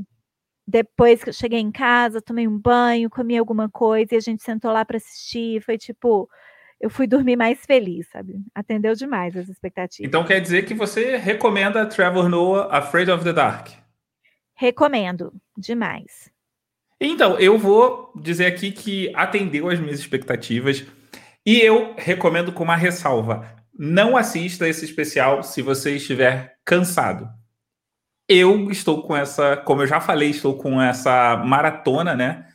depois 0.65 1.23
que 1.23 1.29
eu 1.29 1.33
cheguei 1.33 1.59
em 1.59 1.71
casa, 1.71 2.21
tomei 2.21 2.47
um 2.47 2.57
banho, 2.57 3.09
comi 3.09 3.37
alguma 3.37 3.69
coisa 3.69 4.13
e 4.13 4.17
a 4.17 4.21
gente 4.21 4.43
sentou 4.43 4.71
lá 4.71 4.85
para 4.85 4.97
assistir. 4.97 5.61
Foi 5.61 5.77
tipo, 5.77 6.29
eu 6.79 6.89
fui 6.89 7.07
dormir 7.07 7.35
mais 7.35 7.65
feliz, 7.65 8.07
sabe? 8.09 8.39
Atendeu 8.53 8.93
demais 8.93 9.35
as 9.35 9.49
expectativas. 9.49 10.07
Então 10.07 10.23
quer 10.23 10.39
dizer 10.39 10.65
que 10.65 10.73
você 10.73 11.17
recomenda 11.17 11.85
Trevor 11.85 12.29
Noah 12.29 12.69
Afraid 12.71 13.09
of 13.09 13.23
the 13.23 13.33
Dark? 13.33 13.69
Recomendo 14.53 15.33
demais. 15.57 16.31
Então, 16.99 17.39
eu 17.39 17.57
vou 17.57 18.11
dizer 18.15 18.47
aqui 18.47 18.71
que 18.71 19.11
atendeu 19.15 19.69
as 19.69 19.79
minhas 19.79 19.99
expectativas 19.99 20.83
e 21.45 21.61
eu 21.61 21.93
recomendo 21.97 22.51
com 22.51 22.63
uma 22.63 22.75
ressalva. 22.75 23.47
Não 23.77 24.17
assista 24.17 24.67
esse 24.67 24.83
especial 24.83 25.43
se 25.43 25.61
você 25.61 25.95
estiver 25.95 26.55
cansado. 26.65 27.29
Eu 28.27 28.69
estou 28.71 29.03
com 29.03 29.15
essa, 29.15 29.55
como 29.57 29.83
eu 29.83 29.87
já 29.87 30.01
falei, 30.01 30.31
estou 30.31 30.57
com 30.57 30.81
essa 30.81 31.37
maratona, 31.37 32.15
né? 32.15 32.45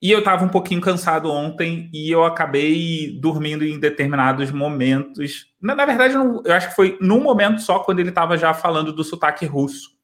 E 0.00 0.12
eu 0.12 0.20
estava 0.20 0.44
um 0.44 0.48
pouquinho 0.48 0.80
cansado 0.80 1.30
ontem 1.30 1.90
e 1.92 2.08
eu 2.08 2.24
acabei 2.24 3.18
dormindo 3.20 3.64
em 3.64 3.80
determinados 3.80 4.52
momentos. 4.52 5.46
Na, 5.60 5.74
na 5.74 5.84
verdade, 5.84 6.14
eu 6.14 6.54
acho 6.54 6.68
que 6.68 6.76
foi 6.76 6.96
num 7.00 7.20
momento 7.20 7.60
só 7.60 7.80
quando 7.80 7.98
ele 7.98 8.10
estava 8.10 8.38
já 8.38 8.54
falando 8.54 8.92
do 8.92 9.02
sotaque 9.02 9.44
russo. 9.44 9.97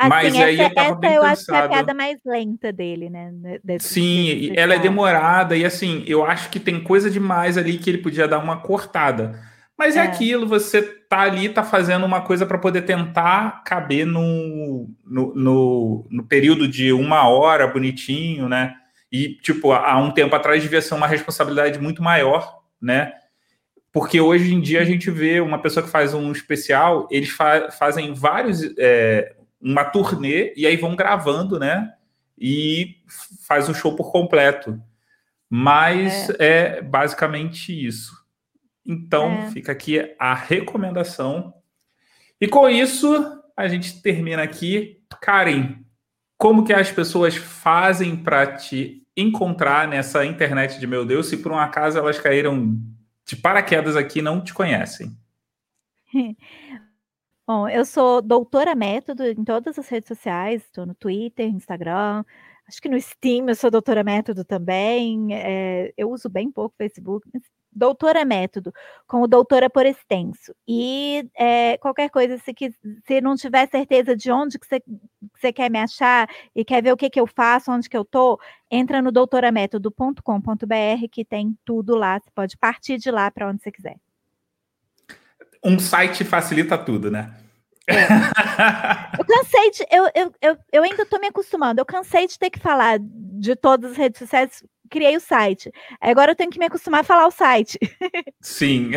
Assim, 0.00 0.08
Mas 0.08 0.34
essa, 0.34 0.44
aí 0.46 0.58
eu 0.58 0.74
tava 0.74 0.88
essa 0.88 1.14
eu 1.14 1.20
cansado. 1.20 1.26
acho 1.26 1.44
que 1.44 1.52
é 1.52 1.58
a 1.58 1.68
piada 1.68 1.92
mais 1.92 2.18
lenta 2.24 2.72
dele, 2.72 3.10
né? 3.10 3.30
Desse, 3.62 3.86
Sim, 3.86 4.24
desse 4.24 4.58
ela 4.58 4.74
é 4.74 4.78
demorada 4.78 5.54
e 5.54 5.62
assim, 5.62 6.02
eu 6.06 6.24
acho 6.24 6.48
que 6.48 6.58
tem 6.58 6.82
coisa 6.82 7.10
demais 7.10 7.58
ali 7.58 7.76
que 7.76 7.90
ele 7.90 7.98
podia 7.98 8.26
dar 8.26 8.38
uma 8.38 8.56
cortada. 8.62 9.38
Mas 9.76 9.96
é, 9.96 9.98
é 9.98 10.02
aquilo, 10.02 10.46
você 10.46 10.80
tá 10.80 11.20
ali, 11.20 11.50
tá 11.50 11.62
fazendo 11.62 12.06
uma 12.06 12.22
coisa 12.22 12.46
para 12.46 12.56
poder 12.56 12.80
tentar 12.82 13.62
caber 13.62 14.06
no, 14.06 14.88
no, 15.04 15.34
no, 15.34 16.06
no, 16.10 16.24
período 16.24 16.66
de 16.66 16.94
uma 16.94 17.28
hora 17.28 17.66
bonitinho, 17.66 18.48
né? 18.48 18.74
E, 19.12 19.34
tipo, 19.34 19.70
há 19.72 19.98
um 19.98 20.12
tempo 20.12 20.34
atrás 20.34 20.62
devia 20.62 20.80
ser 20.80 20.94
uma 20.94 21.06
responsabilidade 21.06 21.78
muito 21.78 22.02
maior, 22.02 22.60
né? 22.80 23.12
Porque 23.92 24.18
hoje 24.18 24.54
em 24.54 24.62
dia 24.62 24.80
a 24.80 24.84
gente 24.84 25.10
vê 25.10 25.40
uma 25.40 25.60
pessoa 25.60 25.84
que 25.84 25.92
faz 25.92 26.14
um 26.14 26.32
especial, 26.32 27.06
eles 27.10 27.28
fa 27.28 27.70
fazem 27.70 28.14
vários, 28.14 28.62
é, 28.78 29.34
uma 29.60 29.84
turnê 29.84 30.52
e 30.56 30.66
aí 30.66 30.76
vão 30.76 30.96
gravando, 30.96 31.58
né? 31.58 31.94
E 32.38 32.96
faz 33.46 33.68
o 33.68 33.74
show 33.74 33.94
por 33.94 34.10
completo. 34.10 34.80
Mas 35.48 36.30
é, 36.30 36.78
é 36.78 36.82
basicamente 36.82 37.72
isso. 37.72 38.12
Então, 38.86 39.30
é. 39.32 39.50
fica 39.50 39.72
aqui 39.72 40.14
a 40.18 40.34
recomendação. 40.34 41.52
E 42.40 42.48
com 42.48 42.68
isso, 42.68 43.42
a 43.56 43.68
gente 43.68 44.00
termina 44.00 44.42
aqui. 44.42 45.02
Karen, 45.20 45.84
como 46.38 46.64
que 46.64 46.72
as 46.72 46.90
pessoas 46.90 47.36
fazem 47.36 48.16
para 48.16 48.56
te 48.56 49.06
encontrar 49.16 49.86
nessa 49.86 50.24
internet 50.24 50.80
de 50.80 50.86
meu 50.86 51.04
Deus, 51.04 51.26
se 51.26 51.36
por 51.36 51.52
um 51.52 51.58
acaso 51.58 51.98
elas 51.98 52.18
caíram 52.18 52.78
de 53.26 53.36
paraquedas 53.36 53.96
aqui 53.96 54.20
e 54.20 54.22
não 54.22 54.40
te 54.40 54.54
conhecem? 54.54 55.14
Bom, 57.50 57.68
eu 57.68 57.84
sou 57.84 58.22
doutora 58.22 58.76
método 58.76 59.24
em 59.24 59.42
todas 59.42 59.76
as 59.76 59.88
redes 59.88 60.06
sociais, 60.06 60.62
estou 60.62 60.86
no 60.86 60.94
Twitter, 60.94 61.48
Instagram, 61.48 62.24
acho 62.68 62.80
que 62.80 62.88
no 62.88 63.00
Steam 63.00 63.48
eu 63.48 63.56
sou 63.56 63.72
doutora 63.72 64.04
método 64.04 64.44
também, 64.44 65.34
é, 65.34 65.92
eu 65.96 66.12
uso 66.12 66.28
bem 66.28 66.48
pouco 66.48 66.76
Facebook, 66.78 67.28
mas 67.34 67.42
doutora 67.72 68.24
método, 68.24 68.72
como 69.04 69.26
doutora 69.26 69.68
por 69.68 69.84
extenso. 69.84 70.54
E 70.68 71.28
é, 71.34 71.76
qualquer 71.78 72.08
coisa, 72.10 72.38
se, 72.38 72.54
se 73.04 73.20
não 73.20 73.34
tiver 73.34 73.68
certeza 73.68 74.14
de 74.14 74.30
onde 74.30 74.56
que 74.56 74.66
você, 75.40 75.52
quer 75.52 75.68
me 75.68 75.80
achar 75.80 76.28
e 76.54 76.64
quer 76.64 76.80
ver 76.80 76.92
o 76.92 76.96
que, 76.96 77.10
que 77.10 77.20
eu 77.20 77.26
faço, 77.26 77.72
onde 77.72 77.88
que 77.88 77.96
eu 77.96 78.04
tô, 78.04 78.38
entra 78.70 79.02
no 79.02 79.10
doutoramétodo.com.br 79.10 81.08
que 81.10 81.24
tem 81.24 81.58
tudo 81.64 81.96
lá, 81.96 82.20
você 82.20 82.30
pode 82.32 82.56
partir 82.56 82.96
de 82.96 83.10
lá 83.10 83.28
para 83.28 83.48
onde 83.48 83.60
você 83.60 83.72
quiser 83.72 83.96
um 85.64 85.78
site 85.78 86.24
facilita 86.24 86.76
tudo, 86.78 87.10
né? 87.10 87.34
É. 87.86 88.04
Eu 89.18 89.24
cansei 89.24 89.70
de. 89.70 89.86
Eu, 89.90 90.10
eu, 90.14 90.32
eu, 90.40 90.56
eu 90.72 90.82
ainda 90.82 91.02
estou 91.02 91.20
me 91.20 91.26
acostumando. 91.26 91.80
Eu 91.80 91.86
cansei 91.86 92.26
de 92.26 92.38
ter 92.38 92.50
que 92.50 92.58
falar 92.58 92.98
de 93.00 93.56
todas 93.56 93.92
as 93.92 93.96
redes 93.96 94.18
sociais. 94.18 94.62
Criei 94.88 95.16
o 95.16 95.20
site. 95.20 95.70
Agora 96.00 96.32
eu 96.32 96.36
tenho 96.36 96.50
que 96.50 96.58
me 96.58 96.66
acostumar 96.66 97.00
a 97.00 97.04
falar 97.04 97.26
o 97.26 97.30
site. 97.30 97.78
Sim. 98.40 98.90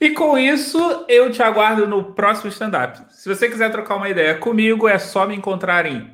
E 0.00 0.10
com 0.10 0.36
isso, 0.36 0.78
eu 1.08 1.30
te 1.30 1.42
aguardo 1.42 1.86
no 1.86 2.12
próximo 2.12 2.50
stand-up. 2.50 3.00
Se 3.10 3.26
você 3.26 3.48
quiser 3.48 3.70
trocar 3.70 3.96
uma 3.96 4.08
ideia 4.08 4.34
comigo, 4.36 4.86
é 4.86 4.98
só 4.98 5.26
me 5.26 5.34
encontrar 5.34 5.86
em 5.86 6.10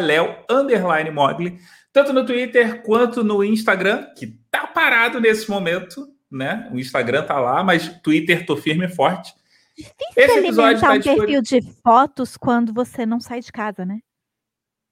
leo_mogli, 0.00 1.58
tanto 1.92 2.14
no 2.14 2.24
Twitter 2.24 2.82
quanto 2.82 3.22
no 3.22 3.44
Instagram, 3.44 4.06
que 4.16 4.38
tá 4.50 4.66
parado 4.66 5.20
nesse 5.20 5.50
momento 5.50 6.06
né? 6.30 6.68
O 6.72 6.78
Instagram 6.78 7.24
tá 7.24 7.38
lá, 7.38 7.62
mas 7.62 7.88
Twitter 8.02 8.44
tô 8.46 8.56
firme 8.56 8.86
e 8.86 8.88
forte. 8.88 9.34
Difícil 9.76 9.96
Esse 10.16 10.38
episódio 10.38 10.80
tá 10.80 10.92
um 10.92 11.00
perfil 11.00 11.42
de 11.42 11.60
fotos 11.82 12.36
quando 12.36 12.72
você 12.72 13.04
não 13.04 13.20
sai 13.20 13.40
de 13.40 13.52
casa, 13.52 13.84
né? 13.84 13.98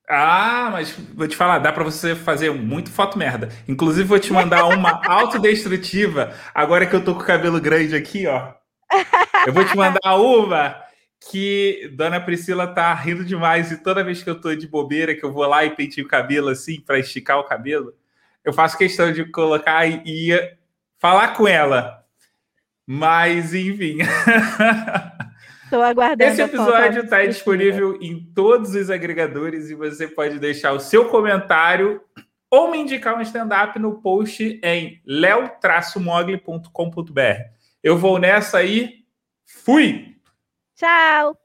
Ah, 0.08 0.68
mas 0.70 0.90
vou 1.14 1.26
te 1.26 1.34
falar, 1.34 1.58
dá 1.60 1.72
para 1.72 1.82
você 1.82 2.14
fazer 2.14 2.50
muito 2.50 2.90
foto 2.90 3.16
merda. 3.16 3.48
Inclusive, 3.66 4.06
vou 4.06 4.18
te 4.18 4.32
mandar 4.32 4.66
uma 4.66 5.00
autodestrutiva, 5.08 6.34
agora 6.54 6.86
que 6.86 6.94
eu 6.94 7.02
tô 7.02 7.14
com 7.14 7.22
o 7.22 7.26
cabelo 7.26 7.58
grande 7.58 7.96
aqui, 7.96 8.26
ó. 8.26 8.52
Eu 9.46 9.52
vou 9.52 9.64
te 9.64 9.74
mandar 9.74 10.16
uma 10.16 10.76
que 11.30 11.90
Dona 11.96 12.20
Priscila 12.20 12.66
tá 12.66 12.92
rindo 12.92 13.24
demais 13.24 13.72
e 13.72 13.82
toda 13.82 14.04
vez 14.04 14.22
que 14.22 14.28
eu 14.28 14.38
tô 14.38 14.54
de 14.54 14.68
bobeira, 14.68 15.14
que 15.14 15.24
eu 15.24 15.32
vou 15.32 15.46
lá 15.46 15.64
e 15.64 15.70
penteio 15.70 16.06
o 16.06 16.10
cabelo 16.10 16.50
assim, 16.50 16.80
para 16.80 16.98
esticar 16.98 17.38
o 17.38 17.44
cabelo, 17.44 17.94
eu 18.44 18.52
faço 18.52 18.76
questão 18.76 19.10
de 19.10 19.24
colocar 19.30 19.86
e, 19.86 20.02
e 20.04 20.54
falar 20.98 21.36
com 21.36 21.46
ela. 21.46 22.04
Mas, 22.86 23.54
enfim. 23.54 23.98
Estou 25.64 25.82
aguardando. 25.82 26.30
Esse 26.30 26.42
episódio 26.42 27.04
está 27.04 27.24
disponível 27.24 27.98
em 28.00 28.20
todos 28.34 28.74
os 28.74 28.90
agregadores 28.90 29.70
e 29.70 29.74
você 29.74 30.06
pode 30.06 30.38
deixar 30.38 30.72
o 30.72 30.80
seu 30.80 31.08
comentário 31.08 32.02
ou 32.50 32.70
me 32.70 32.78
indicar 32.78 33.16
um 33.16 33.22
stand-up 33.22 33.78
no 33.78 34.00
post 34.00 34.60
em 34.62 35.00
leo-mogli.com.br. 35.04 37.20
Eu 37.82 37.98
vou 37.98 38.18
nessa 38.18 38.58
aí. 38.58 39.04
Fui! 39.44 40.14
Tchau! 40.76 41.43